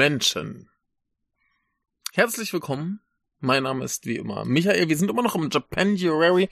[0.00, 0.70] Menschen.
[2.14, 3.02] Herzlich willkommen.
[3.40, 4.88] Mein Name ist wie immer Michael.
[4.88, 6.48] Wir sind immer noch im Japanuary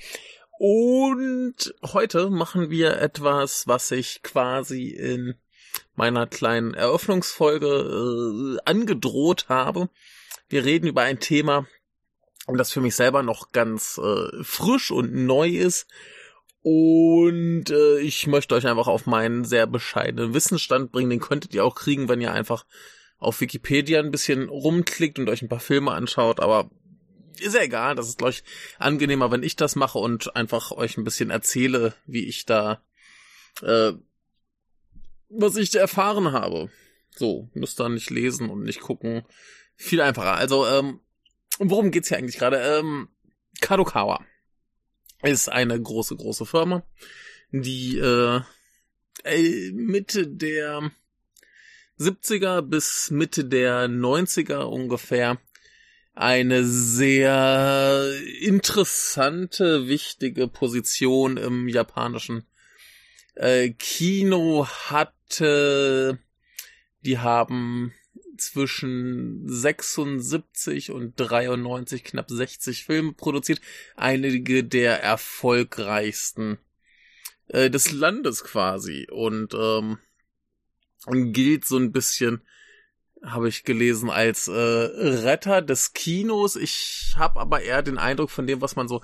[0.58, 5.34] und heute machen wir etwas, was ich quasi in
[5.94, 9.88] meiner kleinen Eröffnungsfolge äh, angedroht habe.
[10.50, 11.66] Wir reden über ein Thema,
[12.48, 15.86] das für mich selber noch ganz äh, frisch und neu ist
[16.60, 21.08] und äh, ich möchte euch einfach auf meinen sehr bescheidenen Wissensstand bringen.
[21.08, 22.66] Den könntet ihr auch kriegen, wenn ihr einfach
[23.18, 26.40] auf Wikipedia ein bisschen rumklickt und euch ein paar Filme anschaut.
[26.40, 26.70] Aber
[27.40, 27.94] ist ja egal.
[27.94, 28.44] Das ist, glaube ich,
[28.78, 32.82] angenehmer, wenn ich das mache und einfach euch ein bisschen erzähle, wie ich da,
[33.62, 33.92] äh,
[35.28, 36.70] was ich da erfahren habe.
[37.14, 39.24] So, müsst ihr nicht lesen und nicht gucken.
[39.74, 40.34] Viel einfacher.
[40.34, 41.00] Also, ähm,
[41.58, 42.58] worum geht's hier eigentlich gerade?
[42.58, 43.08] Ähm,
[43.60, 44.24] Kadokawa
[45.22, 46.84] ist eine große, große Firma,
[47.50, 48.40] die äh,
[49.72, 50.92] Mitte der
[51.98, 55.38] 70er bis Mitte der 90er ungefähr
[56.14, 62.44] eine sehr interessante, wichtige Position im japanischen
[63.36, 66.18] äh, Kino hatte.
[67.02, 67.92] Die haben
[68.36, 73.60] zwischen 76 und 93 knapp 60 Filme produziert.
[73.96, 76.58] Einige der erfolgreichsten
[77.48, 79.06] äh, des Landes quasi.
[79.10, 79.98] Und ähm,
[81.10, 82.42] gilt so ein bisschen,
[83.22, 86.56] habe ich gelesen, als äh, Retter des Kinos.
[86.56, 89.02] Ich habe aber eher den Eindruck von dem, was man so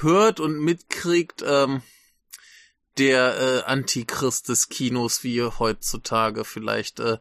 [0.00, 1.82] hört und mitkriegt, ähm,
[2.98, 7.18] der äh, Antichrist des Kinos, wie heutzutage vielleicht äh,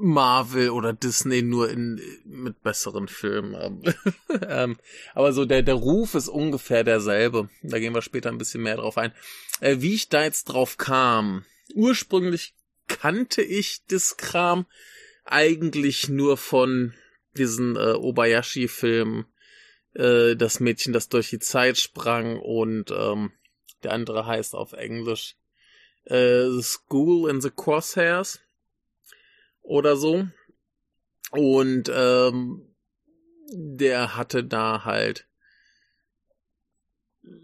[0.00, 3.82] Marvel oder Disney nur in mit besseren Filmen.
[4.48, 4.78] ähm,
[5.14, 7.48] aber so der der Ruf ist ungefähr derselbe.
[7.62, 9.12] Da gehen wir später ein bisschen mehr drauf ein.
[9.60, 11.44] Äh, wie ich da jetzt drauf kam.
[11.74, 12.54] Ursprünglich
[12.88, 14.66] kannte ich das Kram
[15.24, 16.94] eigentlich nur von
[17.36, 19.26] diesen äh, Obayashi-Filmen.
[19.94, 23.32] Äh, das Mädchen, das durch die Zeit sprang und ähm,
[23.82, 25.36] der andere heißt auf Englisch
[26.04, 28.40] äh, School in the Crosshairs
[29.62, 30.26] oder so.
[31.30, 32.74] Und ähm,
[33.50, 35.26] der hatte da halt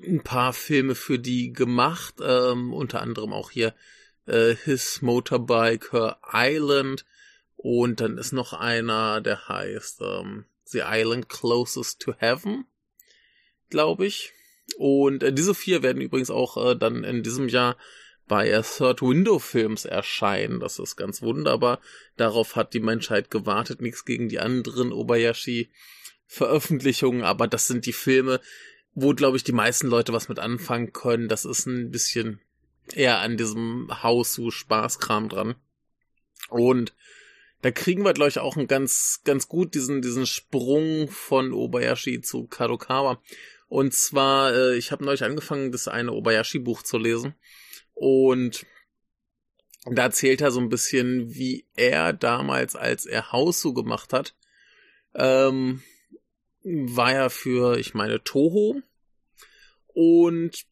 [0.02, 3.74] ein paar Filme für die gemacht, ähm, unter anderem auch hier
[4.26, 7.04] äh, His Motorbike, Her Island
[7.56, 12.66] und dann ist noch einer, der heißt ähm, The Island Closest to Heaven,
[13.70, 14.32] glaube ich.
[14.76, 17.76] Und äh, diese vier werden übrigens auch äh, dann in diesem Jahr
[18.26, 20.60] bei Third Window Films erscheinen.
[20.60, 21.80] Das ist ganz wunderbar.
[22.16, 23.82] Darauf hat die Menschheit gewartet.
[23.82, 25.70] Nichts gegen die anderen Obayashi
[26.26, 28.40] Veröffentlichungen, aber das sind die Filme,
[28.94, 31.28] wo, glaube ich, die meisten Leute was mit anfangen können.
[31.28, 32.40] Das ist ein bisschen
[32.92, 35.54] eher an diesem Hausu-Spaßkram dran.
[36.48, 36.94] Und
[37.62, 42.20] da kriegen wir, glaube ich, auch einen ganz, ganz gut diesen, diesen Sprung von Obayashi
[42.20, 43.22] zu Kadokawa.
[43.68, 47.34] Und zwar, äh, ich habe neulich angefangen, das eine Obayashi-Buch zu lesen.
[47.94, 48.66] Und
[49.86, 54.34] da erzählt er so ein bisschen, wie er damals, als er Hausu gemacht hat,
[55.14, 55.82] ähm,
[56.62, 58.80] war er für, ich meine, Toho.
[59.88, 60.66] Und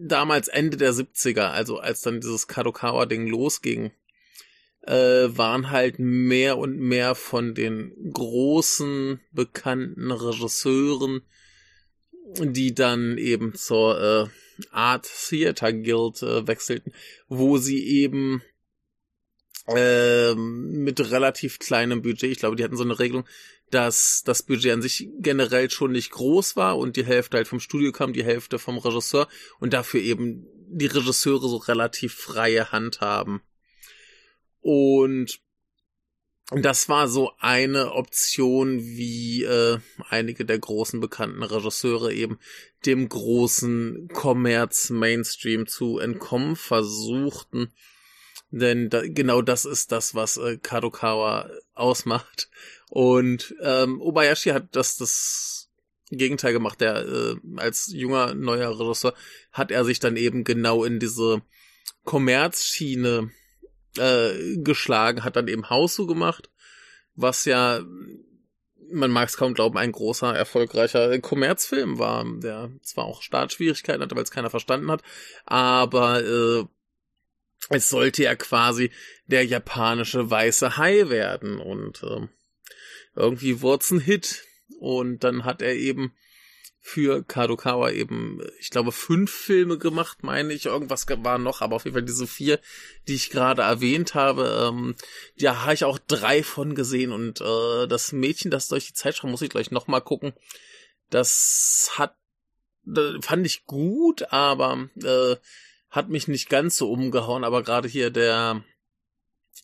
[0.00, 3.92] damals Ende der 70er, also als dann dieses Kadokawa-Ding losging,
[4.82, 11.22] äh, waren halt mehr und mehr von den großen, bekannten Regisseuren,
[12.38, 16.92] die dann eben zur äh, Art Theater Guild äh, wechselten,
[17.28, 18.42] wo sie eben
[19.68, 23.24] äh, mit relativ kleinem Budget, ich glaube, die hatten so eine Regelung,
[23.70, 27.60] dass das Budget an sich generell schon nicht groß war und die Hälfte halt vom
[27.60, 29.28] Studio kam, die Hälfte vom Regisseur
[29.58, 33.42] und dafür eben die Regisseure so relativ freie Hand haben.
[34.60, 35.40] Und
[36.50, 39.78] das war so eine Option, wie äh,
[40.08, 42.38] einige der großen bekannten Regisseure eben
[42.84, 47.72] dem großen Kommerz Mainstream zu entkommen versuchten.
[48.50, 52.48] Denn da, genau das ist das, was äh, Kadokawa ausmacht.
[52.90, 55.70] Und ähm, Obayashi hat das, das
[56.10, 56.80] Gegenteil gemacht.
[56.80, 59.14] Der äh, als junger neuer Regisseur
[59.52, 61.42] hat er sich dann eben genau in diese
[62.04, 63.30] Kommerzschiene
[63.96, 66.50] äh, geschlagen, hat dann eben Hausu gemacht,
[67.14, 67.80] was ja
[68.90, 74.14] man mag es kaum glauben, ein großer, erfolgreicher Kommerzfilm war, der zwar auch Startschwierigkeiten hatte,
[74.14, 75.02] weil es keiner verstanden hat,
[75.44, 76.64] aber äh,
[77.70, 78.90] es sollte ja quasi
[79.26, 82.28] der japanische weiße Hai werden und äh,
[83.16, 84.44] irgendwie wurde ein Hit
[84.78, 86.12] und dann hat er eben
[86.86, 90.66] für Kadokawa eben, ich glaube, fünf Filme gemacht, meine ich.
[90.66, 92.60] Irgendwas war noch, aber auf jeden Fall diese vier,
[93.08, 94.94] die ich gerade erwähnt habe, ähm,
[95.34, 97.10] ja, habe ich auch drei von gesehen.
[97.10, 100.32] Und äh, das Mädchen, das durch die Zeit schaut, muss ich gleich nochmal gucken.
[101.10, 102.14] Das hat,
[102.86, 105.34] äh, fand ich gut, aber äh,
[105.90, 107.42] hat mich nicht ganz so umgehauen.
[107.42, 108.62] Aber gerade hier der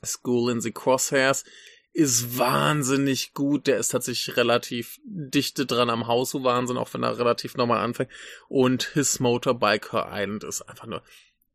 [0.05, 1.45] School in the Crosshairs,
[1.93, 3.67] ist wahnsinnig gut.
[3.67, 7.79] Der ist tatsächlich relativ dichte dran am Haus, so Wahnsinn, auch wenn er relativ normal
[7.79, 8.11] anfängt.
[8.49, 11.03] Und His Motorbike Her Island ist einfach nur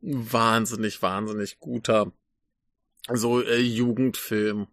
[0.01, 2.11] wahnsinnig, wahnsinnig guter
[3.11, 4.67] so äh, Jugendfilm.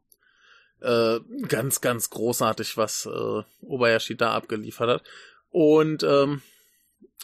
[0.81, 5.03] Äh, ganz, ganz großartig, was äh, Obayashi da abgeliefert hat.
[5.51, 6.43] Und ähm,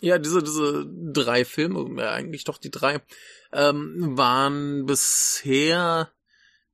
[0.01, 3.03] ja, diese, diese drei Filme, äh, eigentlich doch die drei,
[3.53, 6.11] ähm, waren bisher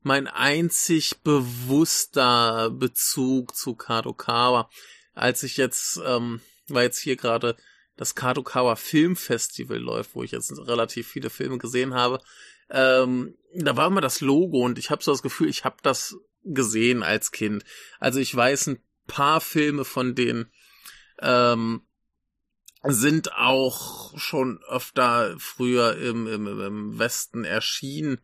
[0.06, 4.70] mein einzig bewusster Bezug zu Kadokawa.
[5.14, 7.56] Als ich jetzt, ähm, weil jetzt hier gerade
[7.96, 12.20] das Kadokawa Filmfestival läuft, wo ich jetzt relativ viele Filme gesehen habe,
[12.70, 16.14] ähm, da war immer das Logo und ich habe so das Gefühl, ich habe das
[16.44, 17.64] gesehen als Kind.
[17.98, 20.52] Also ich weiß ein paar Filme von denen
[21.18, 21.84] ähm,
[22.84, 28.20] sind auch schon öfter früher im, im, im Westen erschienen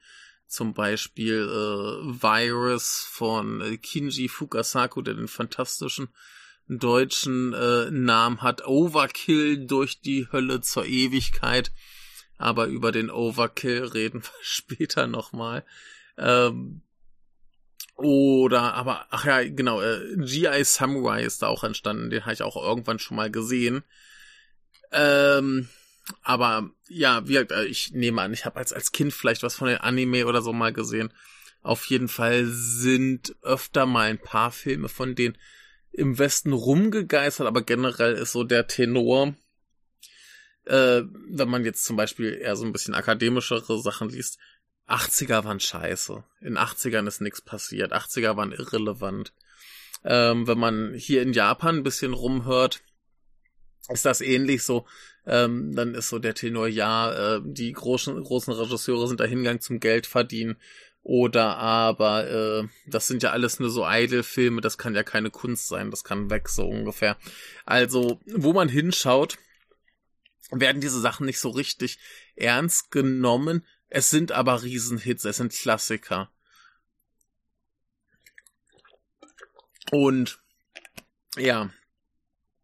[0.53, 6.09] zum Beispiel äh, Virus von äh, Kinji Fukasaku, der den fantastischen
[6.69, 8.67] deutschen äh, Namen hat.
[8.67, 11.73] Overkill durch die Hölle zur Ewigkeit.
[12.37, 15.65] Aber über den Overkill reden wir später nochmal.
[16.19, 16.83] Ähm,
[17.97, 20.65] oder, aber, ach ja, genau, äh, G.I.
[20.65, 22.11] Samurai ist da auch entstanden.
[22.11, 23.85] Den habe ich auch irgendwann schon mal gesehen.
[24.91, 25.71] Ähm,
[26.23, 29.57] aber ja, wie gesagt, äh, ich nehme an, ich habe als, als Kind vielleicht was
[29.57, 31.13] von den Anime oder so mal gesehen.
[31.63, 35.39] Auf jeden Fall sind öfter mal ein paar Filme von denen
[35.93, 39.35] im Westen rumgegeistert, aber generell ist so der Tenor,
[40.65, 44.39] äh, wenn man jetzt zum Beispiel eher so ein bisschen akademischere Sachen liest,
[44.89, 46.25] 80er waren scheiße.
[46.41, 47.93] In 80ern ist nichts passiert.
[47.93, 49.33] 80er waren irrelevant.
[50.05, 52.83] Ähm, wenn man hier in Japan ein bisschen rumhört,
[53.89, 54.87] ist das ähnlich so
[55.27, 59.61] ähm, dann ist so der Tenor, ja, äh, die großen, großen Regisseure sind da hingegangen
[59.61, 60.57] zum Geld verdienen.
[61.05, 65.69] Oder aber, äh, das sind ja alles nur so Idle-Filme, das kann ja keine Kunst
[65.69, 67.17] sein, das kann weg, so ungefähr.
[67.65, 69.39] Also, wo man hinschaut,
[70.51, 71.99] werden diese Sachen nicht so richtig
[72.37, 73.67] ernst genommen.
[73.89, 76.31] Es sind aber Riesenhits, es sind Klassiker.
[79.91, 80.41] Und
[81.37, 81.71] ja,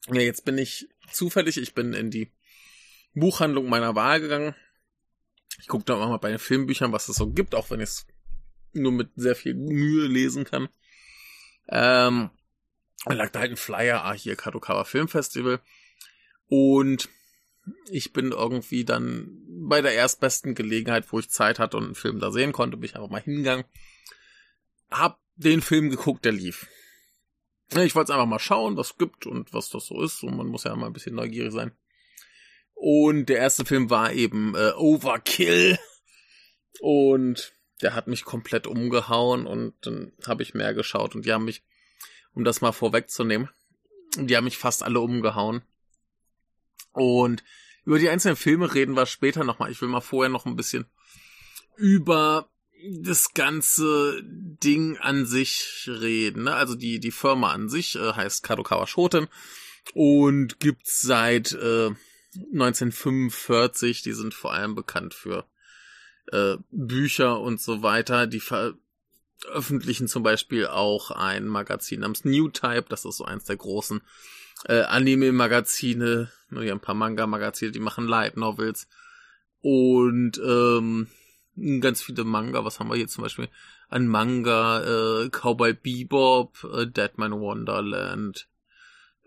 [0.09, 2.33] ja, jetzt bin ich zufällig, ich bin in die
[3.15, 4.55] Buchhandlung meiner Wahl gegangen.
[5.61, 7.89] Ich gucke da auch mal bei den Filmbüchern, was es so gibt, auch wenn ich
[7.89, 8.07] es
[8.73, 10.69] nur mit sehr viel Mühe lesen kann.
[11.69, 12.31] Ähm,
[13.05, 15.61] da lag da halt ein Flyer, ah, hier Kadokawa Filmfestival.
[16.47, 17.09] Und
[17.91, 22.21] ich bin irgendwie dann bei der erstbesten Gelegenheit, wo ich Zeit hatte und einen Film
[22.21, 23.65] da sehen konnte, bin ich einfach mal hingegangen.
[24.91, 26.67] Hab den Film geguckt, der lief.
[27.75, 30.23] Ich wollte einfach mal schauen, was es gibt und was das so ist.
[30.23, 31.73] Und man muss ja mal ein bisschen neugierig sein.
[32.75, 35.79] Und der erste Film war eben äh, Overkill.
[36.81, 41.45] Und der hat mich komplett umgehauen und dann habe ich mehr geschaut und die haben
[41.45, 41.63] mich,
[42.33, 43.49] um das mal vorwegzunehmen,
[44.17, 45.63] die haben mich fast alle umgehauen.
[46.93, 47.45] Und
[47.85, 49.71] über die einzelnen Filme reden wir später nochmal.
[49.71, 50.87] Ich will mal vorher noch ein bisschen
[51.77, 52.51] über
[53.01, 56.45] das ganze Ding an sich reden.
[56.45, 56.55] Ne?
[56.55, 59.29] Also die, die Firma an sich äh, heißt Kadokawa Shoten
[59.95, 61.91] und gibt's seit äh,
[62.53, 65.47] 1945, die sind vor allem bekannt für
[66.33, 68.27] äh, Bücher und so weiter.
[68.27, 73.57] Die veröffentlichen zum Beispiel auch ein Magazin namens New Type, das ist so eins der
[73.57, 74.03] großen
[74.67, 78.89] äh, Anime-Magazine, nur ein paar Manga-Magazine, die machen Light Novels
[79.61, 81.09] und ähm,
[81.81, 82.65] ganz viele Manga.
[82.65, 83.49] Was haben wir hier zum Beispiel?
[83.89, 84.83] Ein Manga,
[85.25, 88.49] äh, Cowboy Bebop, äh, Deadman Wonderland,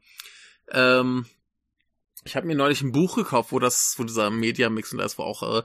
[0.70, 1.26] Ähm,
[2.24, 5.24] ich habe mir neulich ein Buch gekauft, wo das, wo dieser Media-Mix und das wo
[5.24, 5.62] auch äh,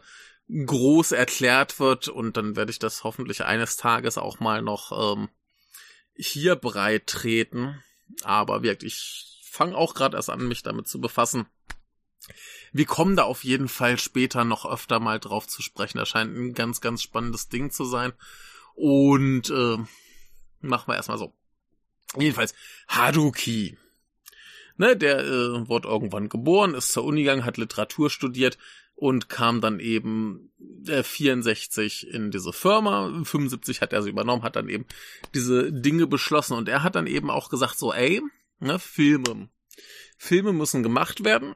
[0.65, 5.29] groß erklärt wird und dann werde ich das hoffentlich eines Tages auch mal noch ähm,
[6.15, 7.81] hier breit treten.
[8.23, 11.45] Aber wirklich, ich fange auch gerade erst an, mich damit zu befassen.
[12.71, 15.97] Wir kommen da auf jeden Fall später noch öfter mal drauf zu sprechen.
[15.97, 18.13] Das scheint ein ganz, ganz spannendes Ding zu sein.
[18.75, 19.77] Und äh,
[20.61, 21.33] machen wir erstmal so.
[22.17, 22.53] Jedenfalls,
[22.87, 23.77] Haruki.
[24.77, 28.57] Ne, der äh, wurde irgendwann geboren, ist zur Uni gegangen, hat Literatur studiert
[28.95, 30.51] und kam dann eben
[30.87, 33.23] äh, 64 in diese Firma.
[33.23, 34.85] 75 hat er sie übernommen, hat dann eben
[35.35, 38.21] diese Dinge beschlossen und er hat dann eben auch gesagt so, ey,
[38.59, 39.49] ne, Filme.
[40.17, 41.55] Filme müssen gemacht werden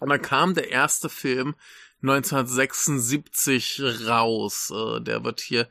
[0.00, 1.54] und dann kam der erste Film
[2.02, 4.72] 1976 raus.
[4.74, 5.68] Äh, der wird hier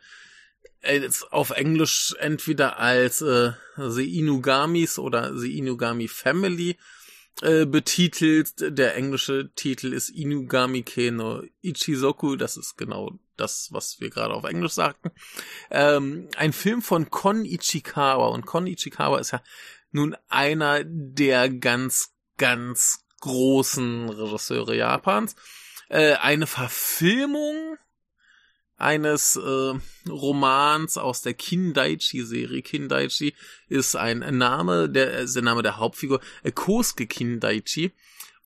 [0.81, 6.77] äh, auf Englisch entweder als äh, The Inugamis oder The Inugami Family
[7.41, 8.53] betitelt.
[8.77, 12.37] Der englische Titel ist Inugami Keno Ichizoku.
[12.37, 15.11] Das ist genau das, was wir gerade auf Englisch sagten.
[15.69, 18.29] Ähm, ein Film von Kon Ichikawa.
[18.29, 19.43] Und Kon Ichikawa ist ja
[19.91, 25.35] nun einer der ganz, ganz großen Regisseure Japans.
[25.89, 27.77] Äh, eine Verfilmung
[28.77, 29.73] eines äh,
[30.09, 32.61] Romans aus der Kindaichi-Serie.
[32.61, 33.33] Kindaichi
[33.67, 37.91] ist ein Name, der ist der Name der Hauptfigur, äh, Kosuke Kindaichi.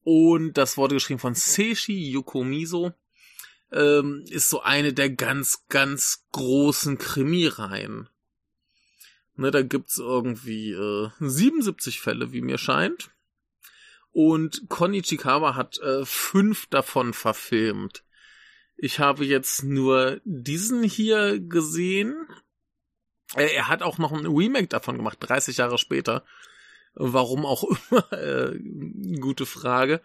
[0.03, 2.93] Und das wurde geschrieben von Seishi Yokomiso.
[3.71, 8.09] Ähm, ist so eine der ganz, ganz großen Krimireihen.
[9.35, 13.11] Ne, da gibt's irgendwie äh, 77 Fälle, wie mir scheint.
[14.11, 14.63] Und
[14.93, 18.03] Ichikawa hat äh, fünf davon verfilmt.
[18.75, 22.27] Ich habe jetzt nur diesen hier gesehen.
[23.35, 26.25] Äh, er hat auch noch ein Remake davon gemacht, 30 Jahre später.
[26.95, 28.59] Warum auch immer, äh,
[29.19, 30.01] gute Frage.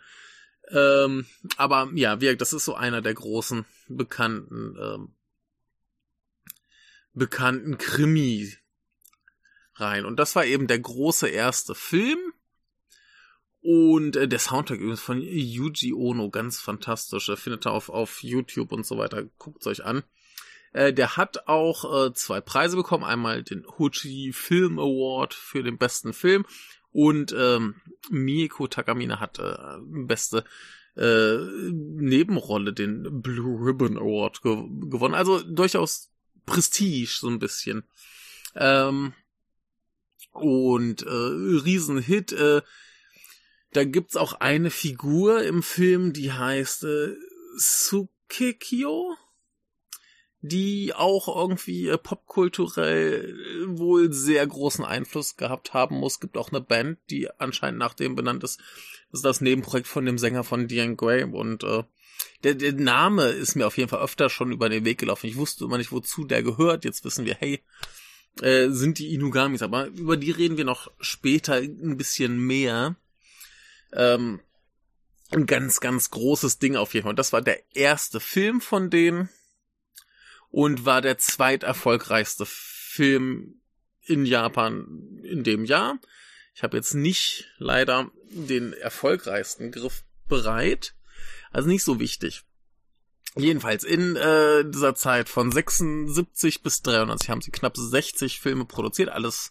[0.71, 5.15] Ähm, aber ja, wie, das ist so einer der großen bekannten ähm,
[7.15, 8.57] bekannten Krimi
[9.75, 10.05] rein.
[10.05, 12.19] Und das war eben der große erste Film.
[13.65, 17.27] Und äh, der Soundtrack übrigens von Yuji Ono, ganz fantastisch.
[17.27, 19.25] Der findet ihr auf, auf YouTube und so weiter.
[19.39, 20.03] Guckt's euch an.
[20.75, 23.05] Äh, der hat auch äh, zwei Preise bekommen.
[23.05, 26.45] Einmal den Hochi Film Award für den besten Film
[26.93, 27.77] und ähm,
[28.11, 30.45] Mieko Takamine hat äh, beste
[30.95, 31.39] äh,
[31.73, 34.57] Nebenrolle den Blue Ribbon Award ge
[34.91, 35.15] gewonnen.
[35.15, 36.11] Also durchaus
[36.45, 37.85] Prestige so ein bisschen.
[38.57, 39.15] Ähm,
[40.33, 42.33] und äh, Riesenhit.
[42.33, 42.61] Äh,
[43.75, 47.15] da gibt's auch eine Figur im Film, die heißt äh,
[47.57, 49.17] Sukekyo,
[50.41, 53.35] die auch irgendwie äh, popkulturell
[53.67, 56.21] wohl sehr großen Einfluss gehabt haben muss.
[56.21, 58.61] Gibt auch eine Band, die anscheinend nach dem benannt ist.
[59.11, 61.83] Das ist das Nebenprojekt von dem Sänger von Diane Gray und äh,
[62.45, 65.27] der, der Name ist mir auf jeden Fall öfter schon über den Weg gelaufen.
[65.27, 66.85] Ich wusste immer nicht, wozu der gehört.
[66.85, 67.61] Jetzt wissen wir, hey,
[68.41, 69.63] äh, sind die Inugamis.
[69.63, 72.97] Aber über die reden wir noch später ein bisschen mehr.
[73.95, 74.41] Ähm,
[75.31, 77.15] ein ganz, ganz großes Ding auf jeden Fall.
[77.15, 79.29] Das war der erste Film von denen
[80.51, 83.61] und war der zweiterfolgreichste Film
[84.03, 85.99] in Japan in dem Jahr.
[86.55, 90.95] Ich habe jetzt nicht leider den erfolgreichsten Griff bereit.
[91.51, 92.45] Also nicht so wichtig.
[93.37, 99.09] Jedenfalls in äh, dieser Zeit von 76 bis 93 haben sie knapp 60 Filme produziert,
[99.09, 99.51] alles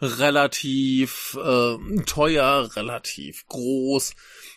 [0.00, 4.14] relativ äh, teuer, relativ groß,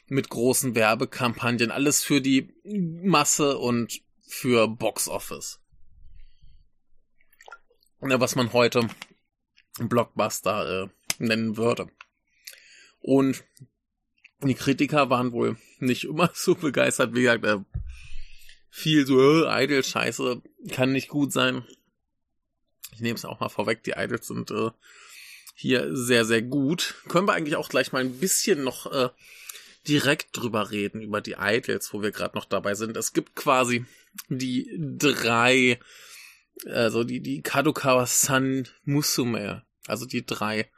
[0.07, 5.59] mit großen Werbekampagnen, alles für die Masse und für Box Office.
[7.99, 8.87] was man heute
[9.79, 10.87] Blockbuster äh,
[11.19, 11.89] nennen würde.
[12.99, 13.43] Und
[14.41, 17.13] die Kritiker waren wohl nicht immer so begeistert.
[17.13, 17.59] Wie gesagt, äh,
[18.69, 20.41] viel so, äh, Idol-Scheiße
[20.71, 21.65] kann nicht gut sein.
[22.91, 24.71] Ich nehme es auch mal vorweg, die Idols sind äh,
[25.59, 26.93] hier sehr, sehr gut.
[27.07, 29.09] Können wir eigentlich auch gleich mal ein bisschen noch äh,
[29.87, 32.95] direkt drüber reden, über die Idols, wo wir gerade noch dabei sind.
[32.95, 33.85] Es gibt quasi
[34.29, 35.79] die drei,
[36.67, 40.69] also die, die Kadokawa-san Musume, also die drei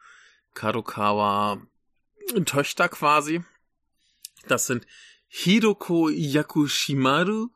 [0.53, 1.61] Kadokawa
[2.45, 3.43] Töchter quasi.
[4.47, 4.87] Das sind
[5.27, 7.49] Hiroko Yakushimaru,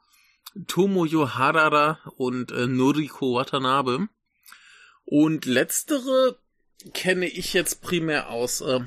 [0.67, 4.09] Tomoyo Harada und äh, Noriko Watanabe.
[5.05, 6.37] Und letztere
[6.93, 8.81] kenne ich jetzt primär aus äh,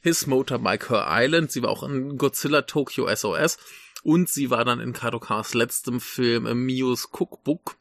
[0.00, 1.50] His Motorbike Her Island.
[1.50, 3.58] Sie war auch in Godzilla Tokyo SOS.
[4.02, 7.76] Und sie war dann in Kadokas letztem Film äh, Mios Cookbook.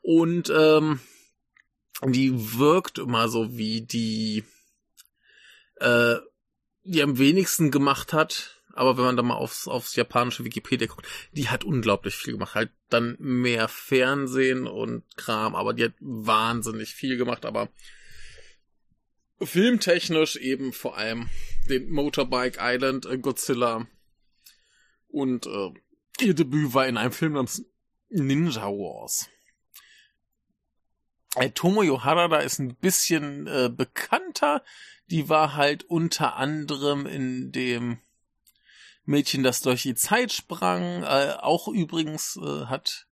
[0.00, 1.00] Und ähm,
[2.04, 4.44] die wirkt immer so wie die,
[5.76, 6.16] äh,
[6.84, 8.58] die am wenigsten gemacht hat.
[8.74, 12.54] Aber wenn man da mal aufs, aufs japanische Wikipedia guckt, die hat unglaublich viel gemacht.
[12.54, 17.44] Halt dann mehr Fernsehen und Kram, aber die hat wahnsinnig viel gemacht.
[17.44, 17.68] Aber
[19.44, 21.28] filmtechnisch eben vor allem
[21.68, 23.86] den Motorbike Island, äh, Godzilla
[25.08, 25.70] und äh,
[26.20, 27.64] ihr Debüt war in einem Film namens
[28.08, 29.28] Ninja Wars.
[31.36, 34.62] Äh, Tomoyo Harada ist ein bisschen äh, bekannter.
[35.06, 37.98] Die war halt unter anderem in dem
[39.04, 41.02] Mädchen, das durch die Zeit sprang.
[41.02, 43.06] Äh, auch übrigens äh, hat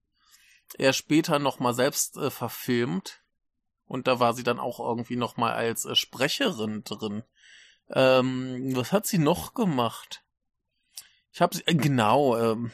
[0.79, 3.23] er später nochmal selbst äh, verfilmt.
[3.91, 7.25] Und da war sie dann auch irgendwie nochmal als äh, Sprecherin drin.
[7.93, 10.23] Ähm, was hat sie noch gemacht?
[11.33, 12.71] Ich habe sie, äh, genau, ähm,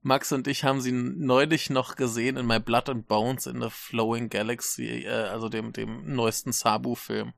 [0.00, 3.68] Max und ich haben sie neulich noch gesehen in My Blood and Bones in the
[3.68, 7.32] Flowing Galaxy, äh, also dem, dem neuesten Sabu-Film.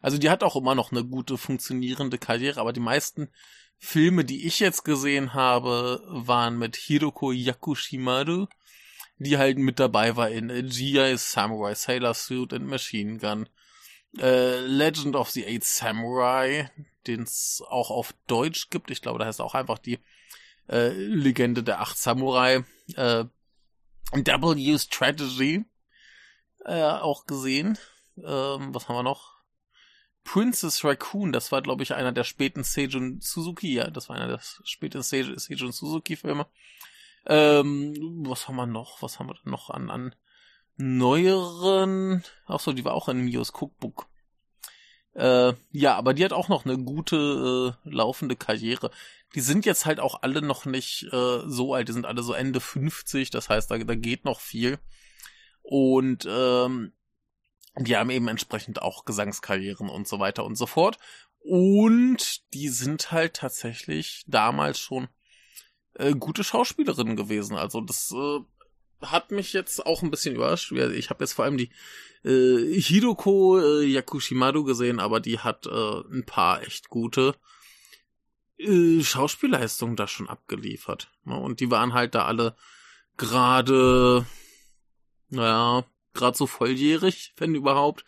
[0.00, 3.28] Also die hat auch immer noch eine gute, funktionierende Karriere, aber die meisten
[3.76, 8.46] Filme, die ich jetzt gesehen habe, waren mit Hiroko Yakushimaru,
[9.20, 11.16] die halt mit dabei war in G.I.
[11.18, 13.48] Samurai, Sailor Suit and Machine Gun,
[14.18, 16.70] äh, Legend of the Eight Samurai,
[17.06, 18.90] den es auch auf Deutsch gibt.
[18.90, 19.98] Ich glaube, da heißt auch einfach die
[20.70, 22.64] äh, Legende der Acht Samurai.
[22.96, 23.26] Äh,
[24.12, 25.64] W Strategy
[26.64, 27.78] äh, auch gesehen.
[28.16, 29.38] Ähm, was haben wir noch?
[30.24, 34.28] Princess Raccoon, das war, glaube ich, einer der späten Seijun Suzuki, ja, das war einer
[34.28, 36.46] der späten Seijun Suzuki-Filme.
[37.26, 39.02] Ähm, was haben wir noch?
[39.02, 40.14] Was haben wir denn noch an, an
[40.76, 42.24] neueren?
[42.46, 44.06] Ach so, die war auch in Mios Cookbook.
[45.14, 48.90] Äh, ja, aber die hat auch noch eine gute äh, laufende Karriere.
[49.34, 52.32] Die sind jetzt halt auch alle noch nicht äh, so alt, die sind alle so
[52.32, 54.78] Ende 50, das heißt, da, da geht noch viel.
[55.62, 56.92] Und ähm,
[57.76, 60.98] die haben eben entsprechend auch Gesangskarrieren und so weiter und so fort.
[61.40, 65.08] Und die sind halt tatsächlich damals schon
[65.94, 67.56] äh, gute Schauspielerinnen gewesen.
[67.56, 68.40] Also das äh,
[69.02, 70.72] hat mich jetzt auch ein bisschen überrascht.
[70.72, 71.70] Ich habe jetzt vor allem die
[72.24, 77.34] äh, Hidoko äh, Yakushimaru gesehen, aber die hat äh, ein paar echt gute
[78.58, 81.10] äh, Schauspielleistungen da schon abgeliefert.
[81.24, 81.36] Ne?
[81.36, 82.56] Und die waren halt da alle
[83.16, 84.26] gerade,
[85.28, 88.04] naja, gerade so volljährig, wenn überhaupt.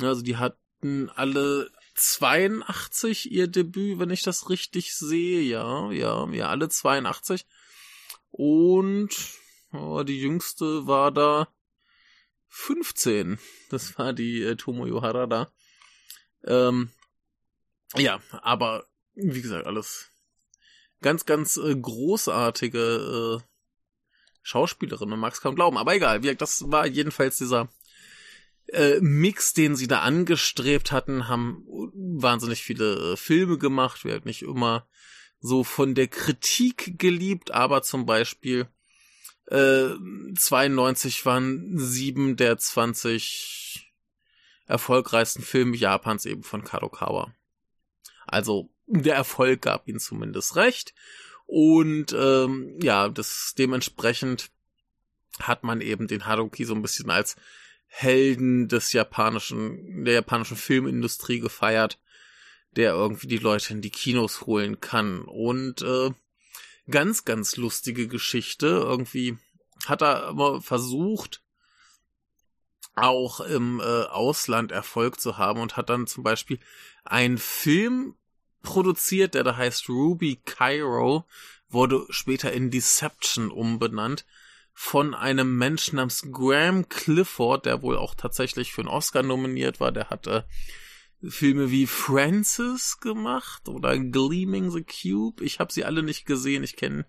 [0.00, 5.40] Also die hatten alle 82 ihr Debüt, wenn ich das richtig sehe.
[5.40, 7.46] Ja, ja, ja, alle 82.
[8.30, 9.10] Und
[9.72, 11.48] oh, die jüngste war da
[12.48, 13.38] 15.
[13.70, 15.50] Das war die äh, Tomoyo Harada.
[16.44, 16.90] Ähm,
[17.94, 20.10] ja, aber wie gesagt, alles
[21.00, 23.44] ganz, ganz äh, großartige äh,
[24.42, 25.78] Schauspielerin, man mag es kaum glauben.
[25.78, 27.68] Aber egal, wie, das war jedenfalls dieser
[28.68, 34.42] äh, Mix, den sie da angestrebt hatten, haben wahnsinnig viele äh, Filme gemacht, wird nicht
[34.42, 34.86] immer
[35.40, 38.68] so von der Kritik geliebt, aber zum Beispiel
[39.46, 39.90] äh,
[40.34, 43.92] 92 waren sieben der 20
[44.66, 47.32] erfolgreichsten Filme Japans eben von Kadokawa.
[48.26, 50.94] Also der Erfolg gab ihnen zumindest recht.
[51.46, 54.50] Und ähm, ja, das dementsprechend
[55.38, 57.36] hat man eben den Haruki so ein bisschen als
[57.86, 61.98] Helden des japanischen, der japanischen Filmindustrie gefeiert,
[62.72, 65.22] der irgendwie die Leute in die Kinos holen kann.
[65.22, 66.10] Und äh,
[66.90, 68.66] ganz, ganz lustige Geschichte.
[68.66, 69.38] Irgendwie
[69.86, 71.42] hat er immer versucht,
[72.94, 76.58] auch im äh, Ausland Erfolg zu haben und hat dann zum Beispiel
[77.04, 78.14] einen Film
[78.62, 81.26] produziert, der da heißt Ruby Cairo,
[81.68, 84.24] wurde später in Deception umbenannt,
[84.78, 89.90] von einem Menschen namens Graham Clifford, der wohl auch tatsächlich für einen Oscar nominiert war.
[89.90, 90.46] Der hatte
[91.26, 95.42] Filme wie Francis gemacht oder Gleaming the Cube.
[95.42, 97.06] Ich habe sie alle nicht gesehen, ich kenne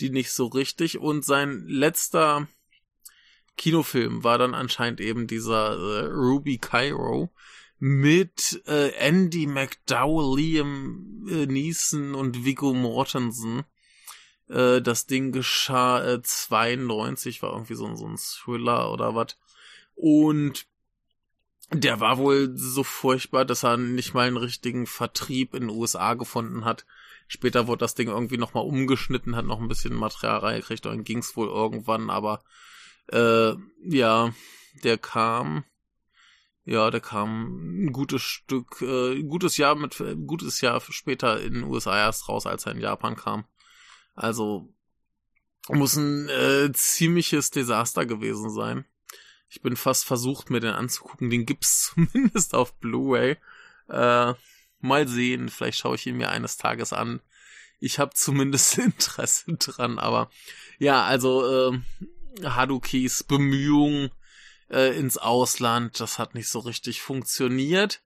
[0.00, 1.00] die nicht so richtig.
[1.00, 2.48] Und sein letzter
[3.58, 7.30] Kinofilm war dann anscheinend eben dieser äh, Ruby Cairo
[7.78, 13.64] mit äh, Andy McDowell, Liam äh, Neeson und Viggo Mortensen.
[14.48, 19.38] Äh, das Ding geschah äh, 92, war irgendwie so, so ein Thriller oder was.
[19.94, 20.66] Und
[21.72, 26.14] der war wohl so furchtbar, dass er nicht mal einen richtigen Vertrieb in den USA
[26.14, 26.84] gefunden hat.
[27.28, 31.34] Später wurde das Ding irgendwie nochmal umgeschnitten, hat noch ein bisschen Material reingekriegt, dann ging's
[31.34, 32.42] wohl irgendwann, aber
[33.10, 34.34] äh, ja,
[34.84, 35.64] der kam,
[36.64, 41.64] ja, der kam ein gutes Stück, äh, gutes Jahr mit, gutes Jahr später in den
[41.64, 43.46] USA erst raus, als er in Japan kam.
[44.14, 44.68] Also
[45.68, 48.84] muss ein äh, ziemliches Desaster gewesen sein.
[49.48, 51.30] Ich bin fast versucht, mir den anzugucken.
[51.30, 53.36] Den gibt's zumindest auf Blu-ray.
[53.88, 54.34] Äh,
[54.80, 57.20] mal sehen, vielleicht schaue ich ihn mir eines Tages an.
[57.78, 60.30] Ich habe zumindest Interesse dran, aber
[60.78, 61.80] ja, also äh,
[62.44, 64.10] Hadukis Bemühungen
[64.70, 68.02] äh, ins Ausland, das hat nicht so richtig funktioniert.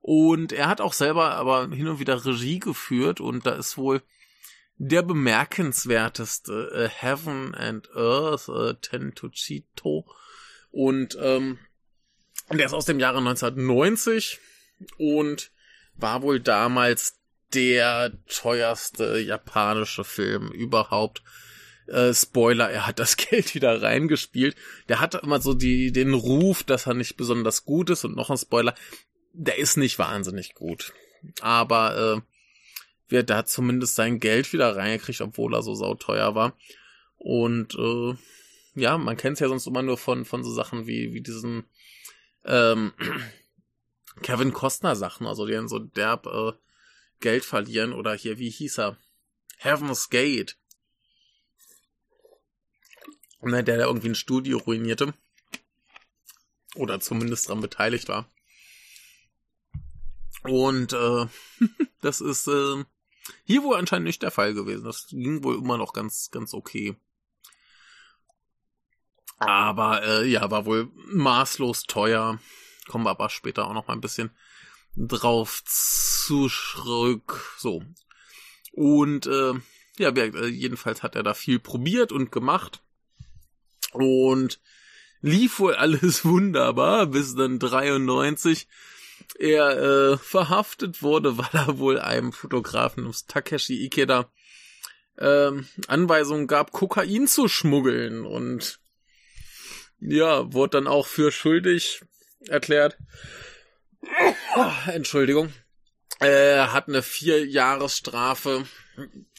[0.00, 4.02] Und er hat auch selber aber hin und wieder Regie geführt und da ist wohl
[4.82, 10.06] der bemerkenswerteste äh, Heaven and Earth, äh, Tentochito.
[10.70, 11.58] Und ähm,
[12.50, 14.38] der ist aus dem Jahre 1990
[14.96, 15.52] und
[15.96, 17.20] war wohl damals
[17.52, 21.22] der teuerste japanische Film überhaupt.
[21.86, 24.56] Äh, Spoiler, er hat das Geld wieder reingespielt.
[24.88, 28.30] Der hat immer so die, den Ruf, dass er nicht besonders gut ist und noch
[28.30, 28.74] ein Spoiler,
[29.34, 30.94] der ist nicht wahnsinnig gut.
[31.42, 32.29] Aber äh,
[33.10, 36.56] wird da zumindest sein Geld wieder reingekriegt, obwohl er so sauteuer war.
[37.16, 38.14] Und äh,
[38.74, 41.64] ja, man kennt es ja sonst immer nur von, von so Sachen wie, wie diesen
[42.44, 42.92] ähm,
[44.22, 46.52] Kevin Costner Sachen, also die dann so derb äh,
[47.20, 48.96] Geld verlieren oder hier, wie hieß er?
[49.58, 50.56] Heaven's Gate.
[53.42, 55.14] Ne, der da irgendwie ein Studio ruinierte.
[56.74, 58.30] Oder zumindest dran beteiligt war.
[60.44, 61.26] Und äh,
[62.00, 62.84] das ist äh,
[63.44, 64.84] hier wohl anscheinend nicht der Fall gewesen.
[64.84, 66.96] Das ging wohl immer noch ganz, ganz okay.
[69.38, 72.38] Aber äh, ja, war wohl maßlos teuer.
[72.88, 74.30] Kommen wir aber später auch noch mal ein bisschen
[74.96, 77.54] drauf zurück.
[77.58, 77.82] So.
[78.72, 79.54] Und äh,
[79.98, 82.82] ja, äh, jedenfalls hat er da viel probiert und gemacht.
[83.92, 84.60] Und
[85.20, 88.68] lief wohl alles wunderbar, bis dann 93
[89.40, 89.78] er
[90.12, 94.30] äh, verhaftet wurde, weil er wohl einem Fotografen Takeshi Ikeda
[95.18, 98.78] ähm, Anweisungen gab, Kokain zu schmuggeln und
[99.98, 102.00] ja, wurde dann auch für schuldig
[102.46, 102.96] erklärt.
[104.86, 105.52] Entschuldigung.
[106.20, 108.66] Er hat eine vier Jahresstrafe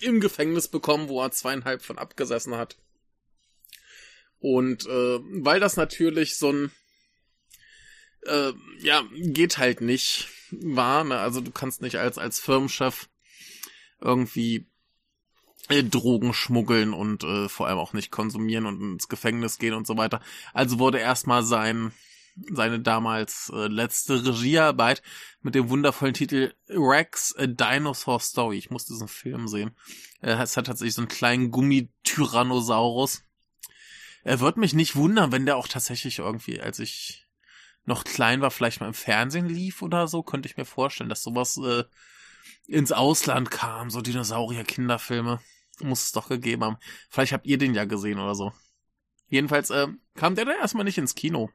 [0.01, 2.77] im Gefängnis bekommen, wo er zweieinhalb von abgesessen hat.
[4.39, 6.71] Und äh, weil das natürlich so ein
[8.25, 10.29] äh, ja, geht halt nicht.
[10.51, 11.17] War, ne?
[11.17, 13.07] Also du kannst nicht als, als Firmenchef
[14.01, 14.67] irgendwie
[15.69, 19.87] äh, Drogen schmuggeln und äh, vor allem auch nicht konsumieren und ins Gefängnis gehen und
[19.87, 20.21] so weiter.
[20.53, 21.93] Also wurde erstmal sein
[22.49, 25.01] seine damals äh, letzte Regiearbeit
[25.41, 28.57] mit dem wundervollen Titel Rex A Dinosaur Story.
[28.57, 29.71] Ich muss diesen Film sehen.
[30.21, 33.23] Äh, es hat tatsächlich so einen kleinen Gummityrannosaurus.
[34.23, 37.27] Er wird mich nicht wundern, wenn der auch tatsächlich irgendwie, als ich
[37.85, 41.23] noch klein war, vielleicht mal im Fernsehen lief oder so, könnte ich mir vorstellen, dass
[41.23, 41.83] sowas äh,
[42.67, 45.39] ins Ausland kam, so Dinosaurier-Kinderfilme.
[45.79, 46.77] Muss es doch gegeben haben.
[47.09, 48.53] Vielleicht habt ihr den ja gesehen oder so.
[49.27, 51.49] Jedenfalls äh, kam der da erstmal nicht ins Kino.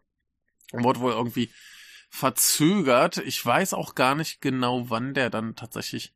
[0.73, 1.53] Und wurde wohl irgendwie
[2.09, 3.19] verzögert.
[3.19, 6.13] Ich weiß auch gar nicht genau, wann der dann tatsächlich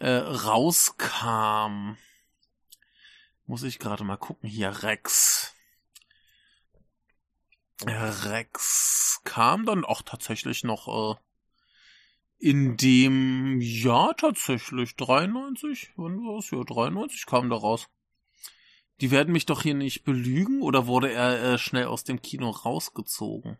[0.00, 1.96] äh, rauskam.
[3.46, 4.48] Muss ich gerade mal gucken.
[4.48, 5.53] Hier, Rex.
[7.82, 11.20] Rex kam dann auch tatsächlich noch äh,
[12.38, 16.50] in dem Jahr tatsächlich 93, wann war es?
[16.50, 17.88] Ja, 93 kam da raus.
[19.00, 22.50] Die werden mich doch hier nicht belügen oder wurde er äh, schnell aus dem Kino
[22.50, 23.58] rausgezogen?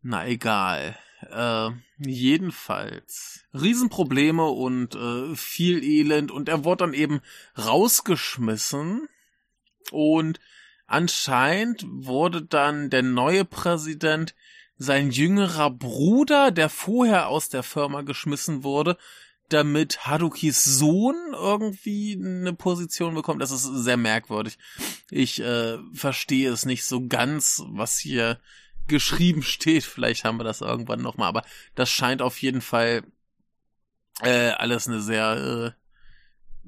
[0.00, 0.96] Na egal.
[1.30, 7.20] Äh, jedenfalls Riesenprobleme und äh, viel Elend und er wurde dann eben
[7.58, 9.08] rausgeschmissen
[9.90, 10.38] und
[10.88, 14.34] Anscheinend wurde dann der neue Präsident
[14.78, 18.96] sein jüngerer Bruder, der vorher aus der Firma geschmissen wurde,
[19.50, 23.42] damit Harukis Sohn irgendwie eine Position bekommt.
[23.42, 24.56] Das ist sehr merkwürdig.
[25.10, 28.40] Ich äh, verstehe es nicht so ganz, was hier
[28.86, 29.84] geschrieben steht.
[29.84, 33.02] Vielleicht haben wir das irgendwann nochmal, aber das scheint auf jeden Fall
[34.22, 35.77] äh, alles eine sehr äh,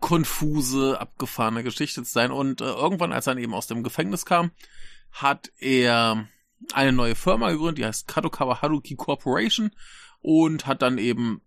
[0.01, 2.31] konfuse, abgefahrene Geschichte zu sein.
[2.31, 4.51] Und äh, irgendwann, als er eben aus dem Gefängnis kam,
[5.13, 6.29] hat er
[6.73, 9.71] eine neue Firma gegründet, die heißt Kadokawa Haruki Corporation
[10.21, 11.41] und hat dann eben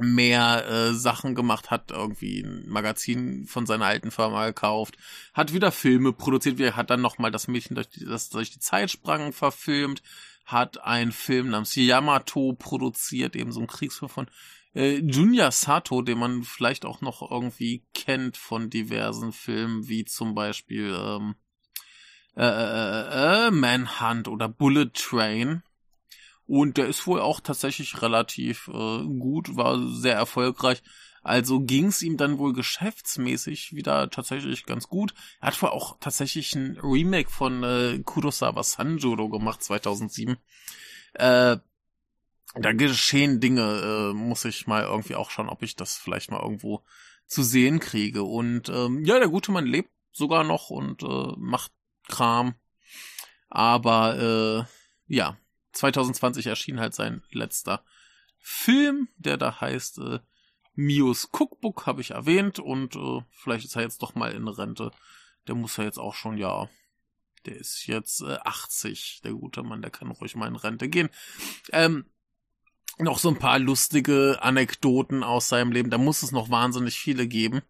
[0.00, 4.96] mehr äh, Sachen gemacht, hat irgendwie ein Magazin von seiner alten Firma gekauft,
[5.34, 8.90] hat wieder Filme produziert, hat dann nochmal das Mädchen durch die, das durch die Zeit
[8.90, 10.02] sprang verfilmt,
[10.44, 14.30] hat einen Film namens Yamato produziert, eben so ein Kriegsfilm von
[14.78, 20.36] äh, Junya Sato, den man vielleicht auch noch irgendwie kennt von diversen Filmen, wie zum
[20.36, 21.34] Beispiel ähm,
[22.36, 25.64] äh, äh, äh, Manhunt oder Bullet Train.
[26.46, 30.82] Und der ist wohl auch tatsächlich relativ äh, gut, war sehr erfolgreich.
[31.22, 35.12] Also ging's ihm dann wohl geschäftsmäßig wieder tatsächlich ganz gut.
[35.40, 40.36] Er hat wohl auch tatsächlich ein Remake von äh, Kurosawa Sanjuro gemacht 2007.
[41.14, 41.56] Äh,
[42.54, 46.40] da geschehen Dinge, äh, muss ich mal irgendwie auch schauen, ob ich das vielleicht mal
[46.40, 46.84] irgendwo
[47.26, 48.22] zu sehen kriege.
[48.22, 51.72] Und ähm, ja, der gute Mann lebt sogar noch und äh, macht
[52.08, 52.54] Kram.
[53.48, 54.66] Aber
[55.08, 55.36] äh, ja,
[55.72, 57.84] 2020 erschien halt sein letzter
[58.38, 60.20] Film, der da heißt äh,
[60.74, 62.58] Mios Cookbook, habe ich erwähnt.
[62.58, 64.90] Und äh, vielleicht ist er jetzt doch mal in Rente.
[65.46, 66.68] Der muss ja jetzt auch schon, ja,
[67.46, 71.10] der ist jetzt äh, 80, der gute Mann, der kann ruhig mal in Rente gehen.
[71.72, 72.06] Ähm,
[72.98, 75.90] noch so ein paar lustige Anekdoten aus seinem Leben.
[75.90, 77.62] Da muss es noch wahnsinnig viele geben.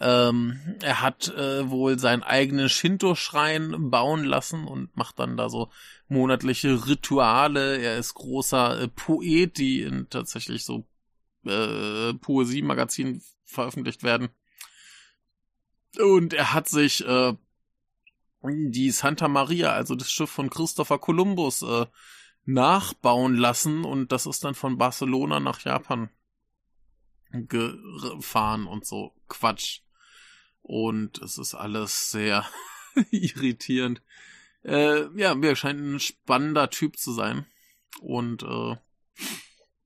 [0.00, 5.70] Ähm, er hat äh, wohl seinen eigenen Shinto-Schrein bauen lassen und macht dann da so
[6.06, 7.78] monatliche Rituale.
[7.78, 10.86] Er ist großer äh, Poet, die in tatsächlich so
[11.44, 14.28] äh, Poesie-Magazinen veröffentlicht werden.
[15.98, 17.34] Und er hat sich äh,
[18.42, 21.86] die Santa Maria, also das Schiff von Christopher Columbus, äh,
[22.48, 26.08] nachbauen lassen und das ist dann von Barcelona nach Japan
[27.30, 29.80] gefahren und so Quatsch.
[30.62, 32.46] Und es ist alles sehr
[33.10, 34.00] irritierend.
[34.64, 37.44] Äh, ja, mir scheint ein spannender Typ zu sein.
[38.00, 38.76] Und äh,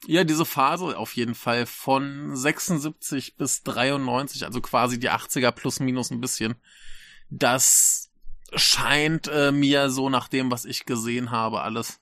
[0.06, 5.80] ja, diese Phase auf jeden Fall von 76 bis 93, also quasi die 80er plus
[5.80, 6.54] minus ein bisschen,
[7.28, 8.12] das
[8.54, 12.01] scheint äh, mir so nach dem, was ich gesehen habe, alles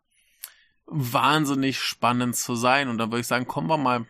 [0.90, 2.88] wahnsinnig spannend zu sein.
[2.88, 4.06] Und dann würde ich sagen, kommen wir mal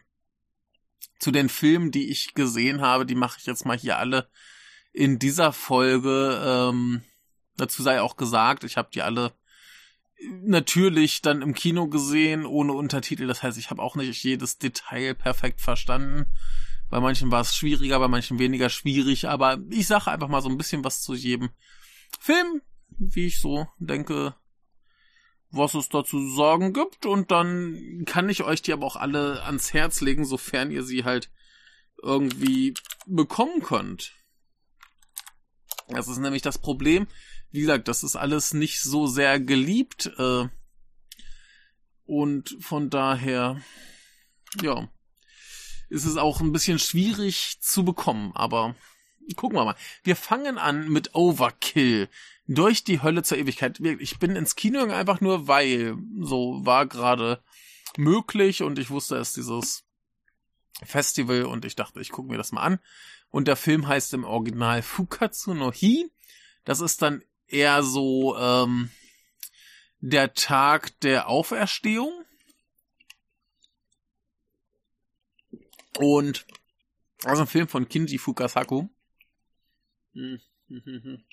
[1.19, 3.07] zu den Filmen, die ich gesehen habe.
[3.07, 4.29] Die mache ich jetzt mal hier alle
[4.93, 6.41] in dieser Folge.
[6.45, 7.03] Ähm,
[7.57, 9.33] dazu sei auch gesagt, ich habe die alle
[10.43, 13.27] natürlich dann im Kino gesehen, ohne Untertitel.
[13.27, 16.27] Das heißt, ich habe auch nicht jedes Detail perfekt verstanden.
[16.89, 19.29] Bei manchen war es schwieriger, bei manchen weniger schwierig.
[19.29, 21.51] Aber ich sage einfach mal so ein bisschen was zu jedem
[22.19, 22.63] Film,
[22.99, 24.35] wie ich so denke,
[25.51, 27.07] was es da zu sagen gibt.
[27.07, 31.05] Und dann kann ich euch die aber auch alle ans Herz legen, sofern ihr sie
[31.05, 31.31] halt
[32.03, 32.75] irgendwie
[33.07, 34.15] bekommen könnt.
[35.89, 37.07] Das ist nämlich das Problem.
[37.51, 40.11] Wie gesagt, das ist alles nicht so sehr geliebt.
[40.19, 40.49] Äh,
[42.05, 43.61] und von daher,
[44.63, 44.89] ja,
[45.89, 48.33] ist es auch ein bisschen schwierig zu bekommen.
[48.35, 48.77] Aber
[49.37, 49.77] gucken wir mal.
[50.03, 52.09] Wir fangen an mit Overkill.
[52.47, 53.79] Durch die Hölle zur Ewigkeit.
[54.01, 57.43] Ich bin ins Kino einfach nur, weil so war gerade
[57.97, 59.85] möglich und ich wusste, es dieses
[60.83, 62.81] Festival und ich dachte, ich gucke mir das mal an.
[63.31, 66.11] Und der Film heißt im Original Fukatsu no Hi.
[66.65, 68.91] Das ist dann eher so ähm,
[70.01, 72.13] der Tag der Auferstehung.
[75.99, 76.47] Und
[77.25, 78.89] also ein Film von Kinji Fukasaku.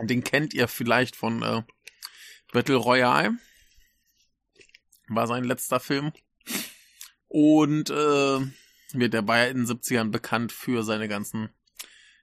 [0.00, 1.62] Den kennt ihr vielleicht von äh,
[2.52, 3.36] Battle Royale.
[5.08, 6.12] War sein letzter Film.
[7.28, 8.40] Und äh,
[8.92, 11.50] wird der war in den 70ern bekannt für seine ganzen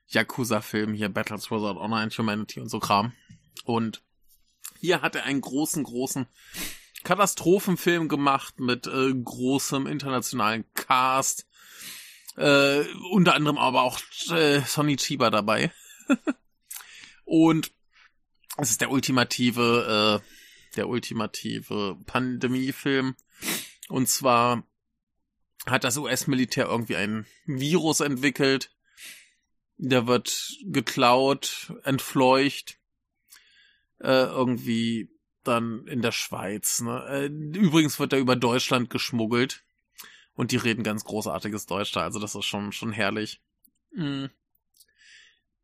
[0.08, 3.14] Yakuza-Filme, hier Battles Without Honor and Humanity und so Kram.
[3.66, 4.04] Und
[4.80, 6.28] hier hat er einen großen, großen
[7.04, 11.48] Katastrophenfilm gemacht mit äh, großem internationalen Cast.
[12.38, 15.72] Äh, unter anderem aber auch äh, Sonny Chiba dabei.
[17.26, 17.72] und
[18.58, 23.16] es ist der ultimative, äh, der ultimative Pandemiefilm.
[23.90, 24.64] Und zwar
[25.66, 28.72] hat das US-Militär irgendwie ein Virus entwickelt.
[29.78, 32.78] Der wird geklaut, entfleucht,
[34.00, 35.10] äh, irgendwie
[35.44, 36.82] dann in der Schweiz.
[36.82, 37.04] Ne?
[37.10, 39.64] Äh, übrigens wird er über Deutschland geschmuggelt.
[40.42, 43.44] Und die reden ganz großartiges Deutsch da, also das ist schon, schon herrlich.
[43.92, 44.32] Mhm.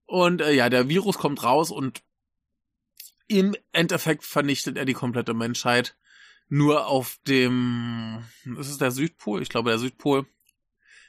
[0.05, 2.03] Und äh, ja, der Virus kommt raus und
[3.27, 5.97] im Endeffekt vernichtet er die komplette Menschheit.
[6.47, 8.23] Nur auf dem,
[8.59, 9.41] ist es der Südpol?
[9.41, 10.27] Ich glaube, der Südpol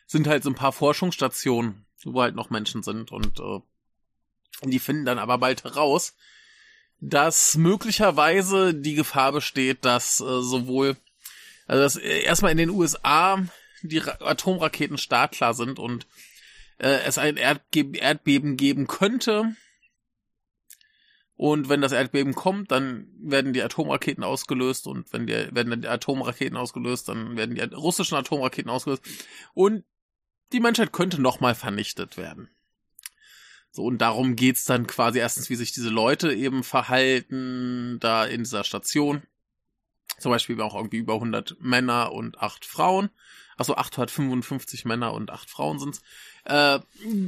[0.06, 3.60] sind halt so ein paar Forschungsstationen, wo halt noch Menschen sind und äh,
[4.64, 6.16] die finden dann aber bald heraus,
[7.00, 10.96] dass möglicherweise die Gefahr besteht, dass äh, sowohl,
[11.68, 13.40] also dass äh, erstmal in den USA
[13.82, 16.08] die Ra Atomraketen startklar sind und
[16.78, 19.54] äh, es ein Erdge Erdbeben geben könnte,
[21.38, 25.82] und wenn das Erdbeben kommt, dann werden die Atomraketen ausgelöst und wenn die, werden dann
[25.82, 29.04] die Atomraketen ausgelöst, dann werden die russischen Atomraketen ausgelöst
[29.54, 29.84] und
[30.52, 32.50] die Menschheit könnte nochmal vernichtet werden.
[33.70, 38.40] So, und darum geht's dann quasi erstens, wie sich diese Leute eben verhalten, da in
[38.42, 39.22] dieser Station.
[40.18, 43.10] Zum Beispiel auch irgendwie über 100 Männer und 8 Frauen.
[43.56, 46.00] Also 855 Männer und 8 Frauen sind's.
[46.44, 46.78] Äh,